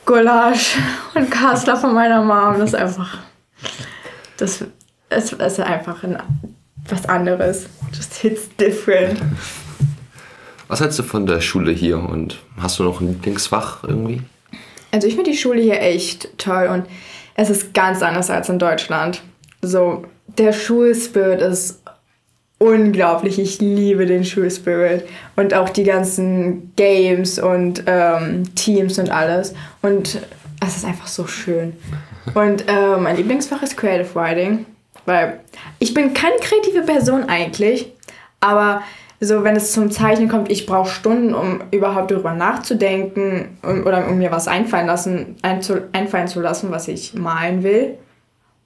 Gulasch 0.05 0.77
und 1.15 1.31
Kassler 1.31 1.77
von 1.77 1.95
meiner 1.95 2.23
Mom. 2.23 2.59
Das 2.59 2.71
ist 2.71 2.75
einfach, 2.75 3.19
das 4.37 4.65
ist, 5.11 5.33
ist 5.33 5.61
einfach 5.61 6.03
ein, 6.03 6.19
was 6.89 7.09
anderes. 7.09 7.67
Just 7.93 8.15
hits 8.15 8.49
different. 8.57 9.21
Was 10.69 10.81
hältst 10.81 10.99
du 10.99 11.03
von 11.03 11.27
der 11.27 11.43
Schule 11.43 11.71
hier 11.71 11.99
und 11.99 12.39
hast 12.59 12.79
du 12.79 12.85
noch 12.85 13.01
ein 13.01 13.09
Lieblingsfach 13.09 13.85
irgendwie? 13.85 14.23
Also 14.91 15.07
ich 15.07 15.15
finde 15.15 15.31
die 15.31 15.37
Schule 15.37 15.61
hier 15.61 15.81
echt 15.81 16.39
toll 16.39 16.69
und 16.73 16.87
es 17.35 17.51
ist 17.51 17.75
ganz 17.75 18.03
anders 18.03 18.31
als 18.31 18.49
in 18.49 18.59
Deutschland. 18.59 19.23
So, 19.61 20.05
der 20.39 20.53
Schulspirit 20.53 21.41
ist 21.41 21.83
unglaublich. 22.59 23.39
Ich 23.39 23.61
liebe 23.61 24.07
den 24.07 24.25
Schulspirit 24.25 25.05
und 25.37 25.53
auch 25.55 25.69
die 25.69 25.85
ganzen 25.85 26.73
Games 26.77 27.39
und 27.39 27.83
ähm, 27.87 28.55
Teams 28.55 28.99
und 28.99 29.11
alles. 29.11 29.55
Und 29.83 30.21
es 30.65 30.77
ist 30.77 30.85
einfach 30.85 31.09
so 31.09 31.27
schön. 31.27 31.75
Und 32.35 32.69
äh, 32.69 32.97
mein 32.97 33.17
Lieblingsfach 33.17 33.63
ist 33.63 33.77
Creative 33.77 34.15
Writing, 34.15 34.65
weil 35.07 35.41
ich 35.81 35.93
bin 35.93 36.15
keine 36.15 36.37
kreative 36.41 36.83
Person 36.83 37.25
eigentlich, 37.25 37.93
aber 38.41 38.83
so 39.19 39.45
wenn 39.45 39.57
es 39.57 39.73
zum 39.73 39.91
Zeichnen 39.91 40.29
kommt, 40.29 40.51
ich 40.51 40.67
brauche 40.67 40.89
Stunden, 40.89 41.35
um 41.35 41.63
überhaupt 41.71 42.11
darüber 42.11 42.33
nachzudenken 42.33 43.59
um, 43.63 43.85
oder 43.85 44.09
um 44.09 44.19
mir 44.19 44.33
was 44.33 44.49
einfallen, 44.49 44.87
lassen, 44.87 45.37
einzu, 45.43 45.75
einfallen 45.93 46.29
zu 46.29 46.41
lassen, 46.41 46.71
was 46.71 46.89
ich 46.89 47.15
malen 47.15 47.63
will. 47.63 47.99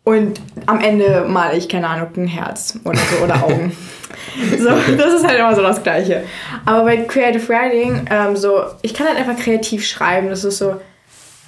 Und 0.09 0.40
am 0.66 0.81
Ende 0.81 1.25
male 1.27 1.59
ich, 1.59 1.69
keine 1.69 1.88
Ahnung, 1.88 2.11
ein 2.16 2.29
Herz 2.29 2.79
oder 2.85 2.97
so 2.97 3.25
oder 3.25 3.42
Augen. 3.42 3.77
so, 4.57 4.69
das 4.97 5.14
ist 5.14 5.27
halt 5.27 5.40
immer 5.40 5.53
so 5.57 5.62
das 5.62 5.83
Gleiche. 5.83 6.23
Aber 6.64 6.85
bei 6.85 6.99
Creative 6.99 7.49
Writing, 7.49 8.07
ähm, 8.09 8.37
so, 8.37 8.62
ich 8.83 8.95
kann 8.95 9.09
halt 9.09 9.19
einfach 9.19 9.37
kreativ 9.37 9.85
schreiben. 9.85 10.29
Das 10.29 10.45
ist 10.45 10.59
so, 10.59 10.77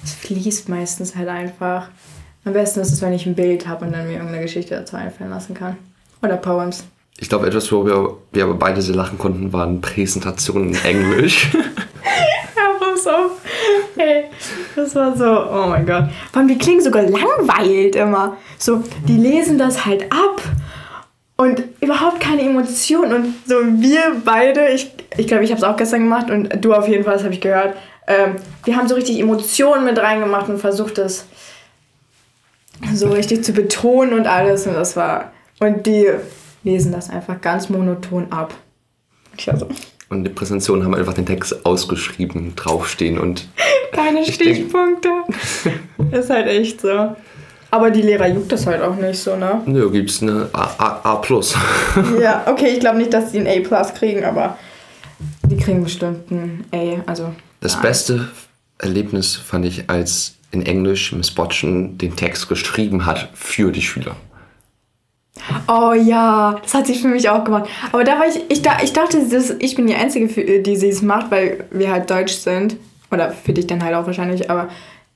es 0.03 0.13
fließt 0.13 0.67
meistens 0.67 1.15
halt 1.15 1.29
einfach. 1.29 1.87
Am 2.43 2.51
besten 2.51 2.81
ist 2.81 2.91
es, 2.91 3.01
wenn 3.01 3.13
ich 3.13 3.25
ein 3.25 3.35
Bild 3.35 3.65
habe 3.65 3.85
und 3.85 3.93
dann 3.93 4.07
mir 4.07 4.15
irgendeine 4.15 4.41
Geschichte 4.41 4.75
dazu 4.75 4.97
einfallen 4.97 5.29
lassen 5.29 5.53
kann. 5.53 5.77
Oder 6.21 6.35
Poems. 6.35 6.83
Ich 7.17 7.29
glaube, 7.29 7.47
etwas, 7.47 7.71
wo 7.71 7.85
wir, 7.85 8.17
wir 8.33 8.43
aber 8.43 8.55
beide 8.55 8.81
sehr 8.81 8.95
lachen 8.95 9.17
konnten, 9.17 9.53
waren 9.53 9.79
Präsentationen 9.79 10.71
in 10.71 10.83
Englisch. 10.83 11.49
ja, 11.53 12.63
pass 12.77 13.07
auf. 13.07 13.31
Das 14.75 14.95
war 14.95 15.15
so, 15.15 15.25
oh 15.25 15.67
mein 15.67 15.85
Gott. 15.85 16.05
Vor 16.31 16.39
allem, 16.39 16.47
die 16.47 16.57
klingen 16.57 16.81
sogar 16.81 17.03
langweilt 17.03 17.95
immer. 17.95 18.37
So, 18.57 18.83
die 19.07 19.17
lesen 19.17 19.57
das 19.57 19.85
halt 19.85 20.03
ab 20.11 20.41
und 21.37 21.63
überhaupt 21.79 22.19
keine 22.19 22.41
Emotionen. 22.41 23.13
Und 23.13 23.33
so 23.45 23.55
wir 23.61 24.21
beide, 24.25 24.69
ich 24.69 24.91
glaube, 24.91 25.21
ich, 25.21 25.27
glaub, 25.27 25.41
ich 25.41 25.51
habe 25.51 25.59
es 25.59 25.63
auch 25.63 25.77
gestern 25.77 26.03
gemacht 26.03 26.29
und 26.29 26.63
du 26.63 26.73
auf 26.73 26.87
jeden 26.87 27.03
Fall, 27.03 27.13
das 27.13 27.23
habe 27.23 27.33
ich 27.33 27.41
gehört. 27.41 27.75
Ähm, 28.07 28.35
wir 28.63 28.75
haben 28.75 28.87
so 28.87 28.95
richtig 28.95 29.19
Emotionen 29.19 29.85
mit 29.85 29.97
reingemacht 29.99 30.49
und 30.49 30.59
versucht, 30.59 30.97
das 30.97 31.25
so 32.93 33.09
richtig 33.09 33.43
zu 33.43 33.53
betonen 33.53 34.13
und 34.13 34.27
alles. 34.27 34.67
Und 34.67 34.73
das 34.73 34.95
war. 34.95 35.31
Und 35.59 35.85
die 35.85 36.09
lesen 36.63 36.91
das 36.91 37.09
einfach 37.09 37.39
ganz 37.41 37.69
monoton 37.69 38.31
ab. 38.31 38.53
Ich 39.37 39.49
also. 39.51 39.67
Und 40.09 40.23
die 40.23 40.29
Präsentation 40.31 40.83
haben 40.83 40.95
einfach 40.95 41.13
den 41.13 41.25
Text 41.25 41.65
ausgeschrieben, 41.65 42.55
draufstehen 42.55 43.19
und. 43.19 43.47
Keine 43.91 44.25
Stichpunkte. 44.25 45.09
ist 46.11 46.29
halt 46.29 46.47
echt 46.47 46.81
so. 46.81 47.15
Aber 47.71 47.91
die 47.91 48.01
Lehrer 48.01 48.27
juckt 48.27 48.51
das 48.51 48.65
halt 48.65 48.81
auch 48.81 48.95
nicht 48.95 49.19
so, 49.19 49.35
ne? 49.35 49.61
Nö, 49.65 49.91
gibt's 49.91 50.21
eine 50.21 50.49
A, 50.53 51.01
A, 51.03 51.13
A+. 51.13 51.21
ja, 52.21 52.43
okay, 52.47 52.69
ich 52.73 52.79
glaube 52.79 52.97
nicht, 52.97 53.13
dass 53.13 53.31
die 53.31 53.39
ein 53.39 53.47
A+, 53.47 53.83
kriegen, 53.91 54.25
aber 54.25 54.57
die 55.43 55.57
kriegen 55.57 55.83
bestimmt 55.83 56.31
ein 56.31 56.65
A, 56.73 57.03
also... 57.05 57.33
Das 57.61 57.77
A. 57.77 57.81
beste 57.81 58.29
Erlebnis 58.79 59.35
fand 59.35 59.65
ich, 59.65 59.89
als 59.89 60.35
in 60.51 60.65
Englisch 60.65 61.11
Miss 61.11 61.29
Botchen 61.29 61.97
den 61.97 62.15
Text 62.15 62.49
geschrieben 62.49 63.05
hat 63.05 63.29
für 63.33 63.71
die 63.71 63.81
Schüler. 63.81 64.15
Oh 65.67 65.93
ja, 65.93 66.59
das 66.61 66.73
hat 66.73 66.87
sie 66.87 66.95
für 66.95 67.07
mich 67.07 67.29
auch 67.29 67.43
gemacht. 67.43 67.69
Aber 67.91 68.03
da 68.03 68.19
war 68.19 68.27
ich, 68.27 68.41
ich, 68.49 68.61
ich 68.83 68.93
dachte, 68.93 69.19
das, 69.29 69.51
ich 69.59 69.75
bin 69.75 69.87
die 69.87 69.95
Einzige, 69.95 70.61
die 70.61 70.75
sie 70.75 70.89
es 70.89 71.01
macht, 71.01 71.31
weil 71.31 71.65
wir 71.71 71.91
halt 71.91 72.09
Deutsch 72.09 72.33
sind. 72.33 72.77
Oder 73.11 73.31
für 73.31 73.53
dich 73.53 73.67
dann 73.67 73.83
halt 73.83 73.95
auch 73.95 74.05
wahrscheinlich, 74.05 74.49
aber 74.49 74.69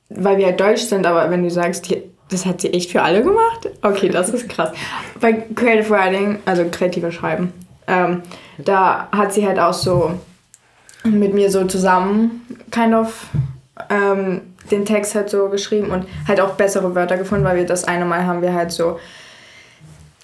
weil 0.09 0.37
wir 0.37 0.47
halt 0.47 0.59
Deutsch 0.59 0.81
sind. 0.81 1.05
Aber 1.05 1.29
wenn 1.29 1.43
du 1.43 1.49
sagst, 1.49 1.89
die, 1.89 2.01
das 2.29 2.45
hat 2.45 2.61
sie 2.61 2.73
echt 2.73 2.91
für 2.91 3.01
alle 3.01 3.21
gemacht? 3.23 3.69
Okay, 3.81 4.09
das 4.09 4.29
ist 4.29 4.49
krass. 4.49 4.71
Bei 5.19 5.33
Creative 5.33 5.89
Writing, 5.89 6.39
also 6.45 6.65
kreativer 6.69 7.11
Schreiben, 7.11 7.53
ähm, 7.87 8.21
da 8.57 9.07
hat 9.11 9.33
sie 9.33 9.45
halt 9.45 9.59
auch 9.59 9.73
so 9.73 10.11
mit 11.03 11.33
mir 11.33 11.51
so 11.51 11.65
zusammen 11.65 12.45
kind 12.71 12.93
of 12.93 13.27
ähm, 13.89 14.41
den 14.71 14.85
Text 14.85 15.15
halt 15.15 15.29
so 15.29 15.49
geschrieben 15.49 15.89
und 15.89 16.05
halt 16.27 16.39
auch 16.39 16.53
bessere 16.53 16.95
Wörter 16.95 17.17
gefunden, 17.17 17.43
weil 17.43 17.57
wir 17.57 17.65
das 17.65 17.83
eine 17.83 18.05
Mal 18.05 18.25
haben 18.25 18.41
wir 18.41 18.53
halt 18.53 18.71
so 18.71 18.99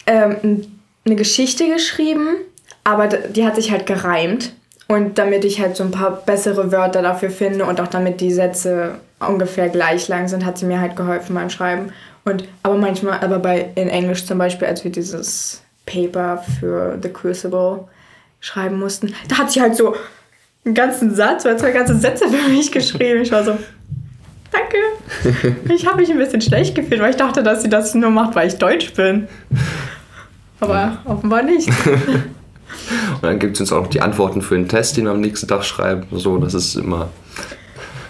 ähm, 0.05 0.67
eine 1.05 1.15
Geschichte 1.15 1.67
geschrieben, 1.67 2.37
aber 2.83 3.07
die 3.07 3.45
hat 3.45 3.55
sich 3.55 3.71
halt 3.71 3.85
gereimt. 3.85 4.53
Und 4.91 5.19
damit 5.19 5.45
ich 5.45 5.61
halt 5.61 5.75
so 5.75 5.83
ein 5.83 5.91
paar 5.91 6.23
bessere 6.25 6.71
Wörter 6.71 7.03
dafür 7.03 7.29
finde 7.29 7.65
und 7.65 7.79
auch 7.79 7.87
damit 7.87 8.21
die 8.21 8.33
Sätze 8.33 8.95
ungefähr 9.19 9.69
gleich 9.69 10.07
lang 10.07 10.27
sind, 10.27 10.43
hat 10.43 10.57
sie 10.57 10.65
mir 10.65 10.81
halt 10.81 10.95
geholfen 10.95 11.35
beim 11.35 11.51
Schreiben. 11.51 11.91
Und 12.25 12.45
aber 12.63 12.75
manchmal, 12.75 13.19
aber 13.19 13.37
bei 13.37 13.69
in 13.75 13.87
Englisch 13.87 14.25
zum 14.25 14.39
Beispiel, 14.39 14.67
als 14.67 14.83
wir 14.83 14.91
dieses 14.91 15.61
Paper 15.85 16.43
für 16.59 16.97
The 17.03 17.09
Crucible 17.09 17.87
schreiben 18.39 18.79
mussten, 18.79 19.13
da 19.27 19.37
hat 19.37 19.51
sie 19.51 19.61
halt 19.61 19.75
so 19.75 19.95
einen 20.65 20.73
ganzen 20.73 21.13
Satz 21.13 21.45
oder 21.45 21.57
zwei 21.57 21.69
ganze 21.69 21.95
Sätze 21.95 22.27
für 22.27 22.49
mich 22.49 22.71
geschrieben. 22.71 23.21
Ich 23.21 23.31
war 23.31 23.43
so, 23.43 23.57
danke. 24.51 25.55
Ich 25.71 25.85
habe 25.85 25.97
mich 25.97 26.09
ein 26.09 26.17
bisschen 26.17 26.41
schlecht 26.41 26.73
gefühlt, 26.73 26.99
weil 26.99 27.11
ich 27.11 27.15
dachte, 27.15 27.43
dass 27.43 27.61
sie 27.61 27.69
das 27.69 27.93
nur 27.93 28.09
macht, 28.09 28.33
weil 28.33 28.47
ich 28.47 28.55
Deutsch 28.55 28.91
bin. 28.93 29.27
Aber 30.59 30.97
offenbar 31.05 31.43
nicht. 31.43 31.69
Und 33.15 33.23
dann 33.23 33.39
gibt 33.39 33.55
es 33.55 33.61
uns 33.61 33.71
auch 33.71 33.81
noch 33.81 33.89
die 33.89 34.01
Antworten 34.01 34.41
für 34.41 34.55
den 34.55 34.67
Test, 34.67 34.97
den 34.97 35.05
wir 35.05 35.11
am 35.11 35.21
nächsten 35.21 35.47
Tag 35.47 35.63
schreiben. 35.63 36.07
So, 36.11 36.37
das 36.37 36.53
ist 36.53 36.75
immer. 36.75 37.09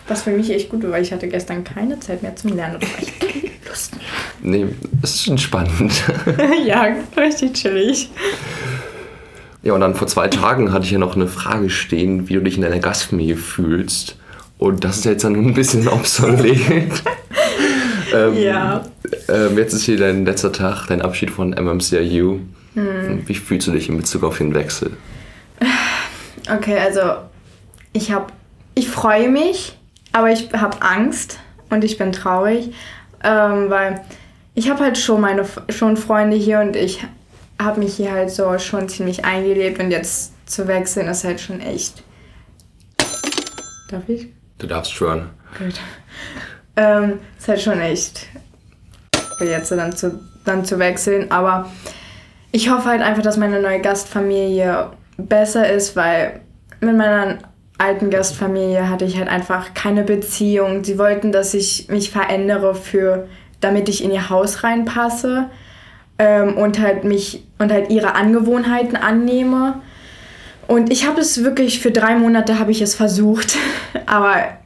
Was 0.08 0.24
für 0.24 0.32
mich 0.32 0.50
echt 0.52 0.70
gut 0.70 0.84
war, 0.84 0.92
weil 0.92 1.04
ich 1.04 1.12
hatte 1.12 1.28
gestern 1.28 1.64
keine 1.64 2.00
Zeit 2.00 2.24
mehr 2.24 2.36
zum 2.36 2.56
Lernen 2.56 2.80
ich 3.00 3.20
keine 3.20 3.52
Lust 3.68 3.94
mehr. 3.96 4.04
Nee, 4.42 4.68
es 5.04 5.16
ist 5.16 5.26
schon 5.26 5.38
spannend. 5.38 5.92
ja, 6.66 6.88
richtig 7.16 7.54
chillig. 7.54 8.10
Ja, 9.62 9.74
und 9.74 9.82
dann 9.82 9.94
vor 9.94 10.08
zwei 10.08 10.28
Tagen 10.30 10.72
hatte 10.72 10.86
ich 10.86 10.92
ja 10.92 10.98
noch 10.98 11.16
eine 11.16 11.28
Frage 11.28 11.70
stehen, 11.70 12.30
wie 12.30 12.34
du 12.34 12.42
dich 12.42 12.56
in 12.56 12.62
deiner 12.62 12.80
Gastfamilie 12.80 13.36
fühlst. 13.36 14.16
Und 14.58 14.84
das 14.84 14.98
ist 14.98 15.06
jetzt 15.06 15.24
dann 15.24 15.36
ein 15.36 15.54
bisschen 15.54 15.88
obsolet. 15.88 16.58
ähm, 18.14 18.38
ja. 18.38 18.84
Ähm, 19.28 19.58
jetzt 19.58 19.74
ist 19.74 19.84
hier 19.84 19.98
dein 19.98 20.26
letzter 20.26 20.52
Tag, 20.52 20.88
dein 20.88 21.02
Abschied 21.02 21.30
von 21.32 21.52
MMCIU. 21.52 22.40
Hm. 22.74 23.28
Wie 23.28 23.36
fühlst 23.36 23.68
du 23.68 23.72
dich 23.72 23.90
in 23.90 23.98
Bezug 23.98 24.24
auf 24.24 24.38
den 24.38 24.54
Wechsel? 24.54 24.96
Okay, 26.52 26.78
also 26.78 27.02
ich 27.94 28.12
habe, 28.12 28.28
ich 28.76 28.90
freue 28.90 29.30
mich, 29.30 29.78
aber 30.12 30.32
ich 30.32 30.52
habe 30.54 30.82
Angst 30.82 31.40
und 31.70 31.84
ich 31.84 31.98
bin 31.98 32.12
traurig, 32.12 32.74
ähm, 33.24 33.70
weil 33.70 34.02
ich 34.56 34.70
habe 34.70 34.84
halt 34.84 34.98
schon 34.98 35.22
meine 35.22 35.46
schon 35.70 35.98
Freunde 35.98 36.38
hier 36.38 36.60
und 36.60 36.76
ich 36.76 37.06
habe 37.62 37.80
mich 37.80 37.96
hier 37.96 38.12
halt 38.12 38.32
so 38.32 38.58
schon 38.58 38.90
ziemlich 38.90 39.26
eingelebt 39.26 39.80
und 39.80 39.92
jetzt 39.92 40.34
zu 40.48 40.68
wechseln 40.68 41.08
ist 41.08 41.24
halt 41.24 41.40
schon 41.40 41.62
echt. 41.62 42.04
Darf 43.90 44.08
ich? 44.08 44.28
Du 44.58 44.68
darfst 44.68 44.94
schon. 44.94 45.30
Gut. 45.58 45.80
Ähm, 46.76 47.20
ist 47.38 47.48
halt 47.48 47.62
schon 47.62 47.80
echt 47.80 48.28
jetzt 49.42 49.72
dann 49.72 49.96
zu, 49.96 50.20
dann 50.46 50.66
zu 50.66 50.80
wechseln. 50.80 51.32
Aber 51.32 51.70
ich 52.52 52.70
hoffe 52.70 52.90
halt 52.90 53.02
einfach, 53.02 53.24
dass 53.24 53.38
meine 53.38 53.62
neue 53.62 53.80
Gastfamilie 53.80 54.92
besser 55.18 55.70
ist, 55.72 55.96
weil 55.96 56.42
mit 56.80 56.98
meiner 56.98 57.38
alten 57.78 58.10
Gastfamilie 58.10 58.90
hatte 58.90 59.06
ich 59.06 59.18
halt 59.18 59.30
einfach 59.30 59.74
keine 59.74 60.04
Beziehung. 60.04 60.84
Sie 60.84 60.98
wollten, 60.98 61.32
dass 61.32 61.54
ich 61.54 61.88
mich 61.90 62.12
verändere 62.12 62.76
für, 62.76 63.28
damit 63.62 63.90
ich 63.90 64.04
in 64.04 64.12
ihr 64.12 64.30
Haus 64.30 64.64
reinpasse 64.64 65.50
ähm, 66.18 66.58
und 66.58 66.80
halt 66.80 67.04
mich 67.04 67.44
und 67.58 67.72
halt 67.72 67.90
ihre 67.90 68.16
Angewohnheiten 68.16 68.96
annehme. 68.96 69.82
Und 70.68 70.92
ich 70.92 71.08
habe 71.08 71.22
es 71.22 71.44
wirklich 71.44 71.80
für 71.80 71.92
drei 71.92 72.16
Monate 72.16 72.60
habe 72.60 72.72
ich 72.72 72.82
es 72.82 72.96
versucht, 72.96 73.58
aber 74.06 74.59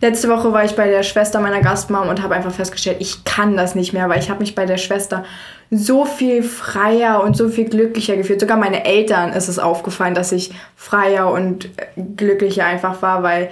letzte 0.00 0.28
Woche 0.28 0.52
war 0.52 0.64
ich 0.64 0.76
bei 0.76 0.88
der 0.88 1.02
Schwester 1.02 1.40
meiner 1.40 1.60
Gastmam 1.60 2.08
und 2.08 2.22
habe 2.22 2.34
einfach 2.34 2.52
festgestellt, 2.52 2.98
ich 3.00 3.24
kann 3.24 3.56
das 3.56 3.74
nicht 3.74 3.92
mehr, 3.92 4.08
weil 4.08 4.18
ich 4.18 4.30
habe 4.30 4.40
mich 4.40 4.54
bei 4.54 4.66
der 4.66 4.78
Schwester 4.78 5.24
so 5.70 6.04
viel 6.04 6.42
freier 6.42 7.22
und 7.22 7.36
so 7.36 7.48
viel 7.48 7.68
glücklicher 7.68 8.16
gefühlt. 8.16 8.40
Sogar 8.40 8.56
meine 8.56 8.84
Eltern 8.84 9.32
ist 9.32 9.48
es 9.48 9.58
aufgefallen, 9.58 10.14
dass 10.14 10.32
ich 10.32 10.52
freier 10.74 11.30
und 11.30 11.68
glücklicher 12.16 12.64
einfach 12.64 13.02
war, 13.02 13.22
weil 13.22 13.50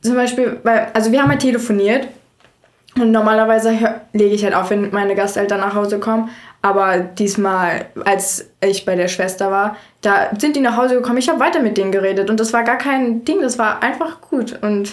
zum 0.00 0.14
Beispiel, 0.14 0.58
weil, 0.62 0.88
also 0.94 1.12
wir 1.12 1.22
haben 1.22 1.30
halt 1.30 1.42
telefoniert 1.42 2.08
und 2.96 3.10
normalerweise 3.10 3.72
lege 4.12 4.34
ich 4.34 4.44
halt 4.44 4.54
auf, 4.54 4.70
wenn 4.70 4.90
meine 4.90 5.14
Gasteltern 5.14 5.60
nach 5.60 5.74
Hause 5.74 5.98
kommen. 5.98 6.30
Aber 6.60 6.98
diesmal, 6.98 7.86
als 8.04 8.50
ich 8.60 8.84
bei 8.84 8.94
der 8.94 9.08
Schwester 9.08 9.50
war, 9.50 9.76
da 10.00 10.30
sind 10.38 10.54
die 10.54 10.60
nach 10.60 10.76
Hause 10.76 10.94
gekommen. 10.94 11.18
Ich 11.18 11.28
habe 11.28 11.40
weiter 11.40 11.60
mit 11.60 11.76
denen 11.76 11.90
geredet 11.90 12.30
und 12.30 12.38
das 12.38 12.52
war 12.52 12.62
gar 12.62 12.78
kein 12.78 13.24
Ding, 13.24 13.40
das 13.40 13.58
war 13.58 13.82
einfach 13.82 14.20
gut. 14.20 14.58
Und 14.62 14.92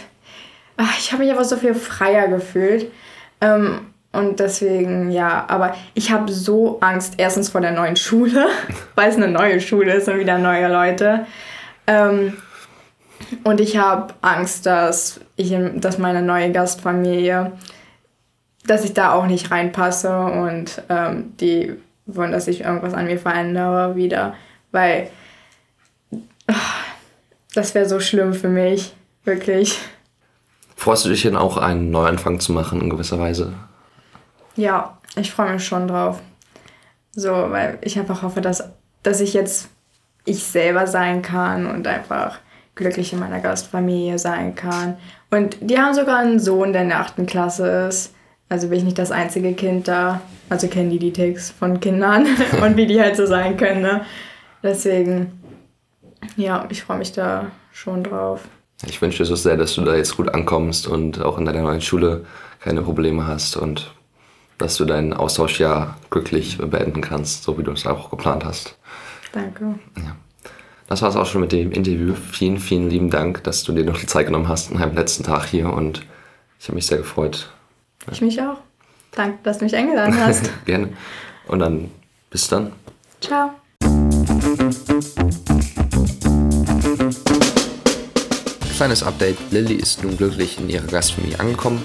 ich 0.99 1.11
habe 1.11 1.23
mich 1.23 1.31
einfach 1.31 1.45
so 1.45 1.57
viel 1.57 1.73
freier 1.73 2.27
gefühlt. 2.27 2.91
Ähm, 3.41 3.81
und 4.11 4.39
deswegen, 4.39 5.11
ja, 5.11 5.45
aber 5.47 5.75
ich 5.93 6.11
habe 6.11 6.31
so 6.31 6.79
Angst, 6.79 7.15
erstens 7.17 7.49
vor 7.49 7.61
der 7.61 7.71
neuen 7.71 7.95
Schule, 7.95 8.47
weil 8.95 9.09
es 9.09 9.15
eine 9.15 9.27
neue 9.27 9.61
Schule 9.61 9.93
ist 9.93 10.07
und 10.07 10.19
wieder 10.19 10.37
neue 10.37 10.67
Leute. 10.67 11.25
Ähm, 11.85 12.37
und 13.43 13.59
ich 13.59 13.77
habe 13.77 14.13
Angst, 14.21 14.65
dass, 14.65 15.19
ich, 15.35 15.55
dass 15.75 15.97
meine 15.97 16.21
neue 16.21 16.51
Gastfamilie 16.51 17.51
dass 18.69 18.85
ich 18.85 18.93
da 18.93 19.13
auch 19.13 19.25
nicht 19.25 19.51
reinpasse 19.51 20.15
und 20.15 20.83
ähm, 20.89 21.33
die 21.39 21.73
wollen, 22.05 22.31
dass 22.31 22.47
ich 22.47 22.61
irgendwas 22.61 22.93
an 22.93 23.05
mir 23.05 23.17
verändere 23.17 23.95
wieder, 23.95 24.35
weil 24.71 25.09
ach, 26.47 26.83
das 27.55 27.73
wäre 27.73 27.87
so 27.87 27.99
schlimm 27.99 28.33
für 28.33 28.47
mich, 28.47 28.93
wirklich. 29.23 29.79
Freust 30.79 31.03
du 31.03 31.09
dich 31.09 31.23
denn 31.23 31.35
auch, 31.35 31.57
einen 31.57 31.91
Neuanfang 31.91 32.39
zu 32.39 32.53
machen 32.53 32.79
in 32.79 32.89
gewisser 32.89 33.19
Weise? 33.19 33.51
Ja, 34.55 34.97
ich 35.17 35.29
freue 35.29 35.51
mich 35.51 35.65
schon 35.65 35.89
drauf. 35.89 36.21
So, 37.11 37.31
weil 37.31 37.79
ich 37.81 37.99
einfach 37.99 38.23
hoffe, 38.23 38.39
dass, 38.39 38.63
dass 39.03 39.19
ich 39.19 39.33
jetzt 39.33 39.67
ich 40.23 40.41
selber 40.41 40.87
sein 40.87 41.21
kann 41.21 41.65
und 41.65 41.85
einfach 41.85 42.39
glücklich 42.75 43.11
in 43.11 43.19
meiner 43.19 43.41
Gastfamilie 43.41 44.17
sein 44.19 44.55
kann. 44.55 44.95
Und 45.29 45.57
die 45.59 45.77
haben 45.77 45.93
sogar 45.93 46.19
einen 46.19 46.39
Sohn, 46.39 46.71
der 46.71 46.83
in 46.83 46.89
der 46.89 47.01
8. 47.01 47.27
Klasse 47.27 47.67
ist. 47.89 48.13
Also 48.47 48.69
bin 48.69 48.77
ich 48.77 48.85
nicht 48.85 48.99
das 48.99 49.11
einzige 49.11 49.51
Kind 49.55 49.89
da. 49.89 50.21
Also 50.47 50.69
kennen 50.69 50.91
die 50.91 50.99
die 50.99 51.11
Ticks 51.11 51.51
von 51.51 51.81
Kindern 51.81 52.25
und 52.63 52.77
wie 52.77 52.87
die 52.87 53.01
halt 53.01 53.17
so 53.17 53.25
sein 53.25 53.57
können. 53.57 53.81
Ne? 53.81 54.05
Deswegen, 54.63 55.43
ja, 56.37 56.65
ich 56.69 56.83
freue 56.83 56.99
mich 56.99 57.11
da 57.11 57.47
schon 57.73 58.01
drauf. 58.01 58.47
Ich 58.85 59.01
wünsche 59.01 59.19
dir 59.19 59.25
so 59.25 59.35
sehr, 59.35 59.57
dass 59.57 59.75
du 59.75 59.81
da 59.81 59.95
jetzt 59.95 60.15
gut 60.15 60.29
ankommst 60.29 60.87
und 60.87 61.21
auch 61.21 61.37
in 61.37 61.45
deiner 61.45 61.61
neuen 61.61 61.81
Schule 61.81 62.25
keine 62.59 62.81
Probleme 62.81 63.27
hast 63.27 63.57
und 63.57 63.93
dass 64.57 64.77
du 64.77 64.85
dein 64.85 65.13
Austauschjahr 65.13 65.97
glücklich 66.09 66.57
beenden 66.57 67.01
kannst, 67.01 67.43
so 67.43 67.57
wie 67.57 67.63
du 67.63 67.71
es 67.71 67.85
auch 67.85 68.09
geplant 68.09 68.45
hast. 68.45 68.77
Danke. 69.31 69.75
Ja. 69.97 70.15
Das 70.87 71.01
war 71.01 71.09
es 71.09 71.15
auch 71.15 71.25
schon 71.25 71.41
mit 71.41 71.51
dem 71.51 71.71
Interview. 71.71 72.15
Vielen, 72.15 72.57
vielen 72.57 72.89
lieben 72.89 73.09
Dank, 73.09 73.43
dass 73.43 73.63
du 73.63 73.73
dir 73.73 73.85
noch 73.85 73.99
die 73.99 74.07
Zeit 74.07 74.25
genommen 74.25 74.47
hast 74.47 74.71
an 74.71 74.79
deinem 74.79 74.95
letzten 74.95 75.23
Tag 75.23 75.45
hier 75.45 75.71
und 75.71 76.05
ich 76.59 76.67
habe 76.67 76.75
mich 76.75 76.87
sehr 76.87 76.97
gefreut. 76.97 77.49
Ich 78.11 78.21
mich 78.21 78.41
auch. 78.41 78.57
Danke, 79.11 79.37
dass 79.43 79.59
du 79.59 79.65
mich 79.65 79.75
eingeladen 79.75 80.17
hast. 80.19 80.49
Gerne. 80.65 80.89
Und 81.47 81.59
dann 81.59 81.91
bis 82.29 82.47
dann. 82.47 82.71
Ciao. 83.21 83.51
Kleines 88.79 89.03
Update. 89.03 89.37
Lilly 89.51 89.73
ist 89.73 90.05
nun 90.05 90.15
glücklich 90.15 90.57
in 90.57 90.69
ihrer 90.69 90.87
Gastfamilie 90.87 91.37
angekommen. 91.37 91.83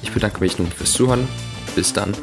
Ich 0.00 0.12
bedanke 0.12 0.38
mich 0.38 0.56
nun 0.60 0.70
fürs 0.70 0.92
Zuhören. 0.92 1.26
Bis 1.74 1.92
dann. 1.92 2.14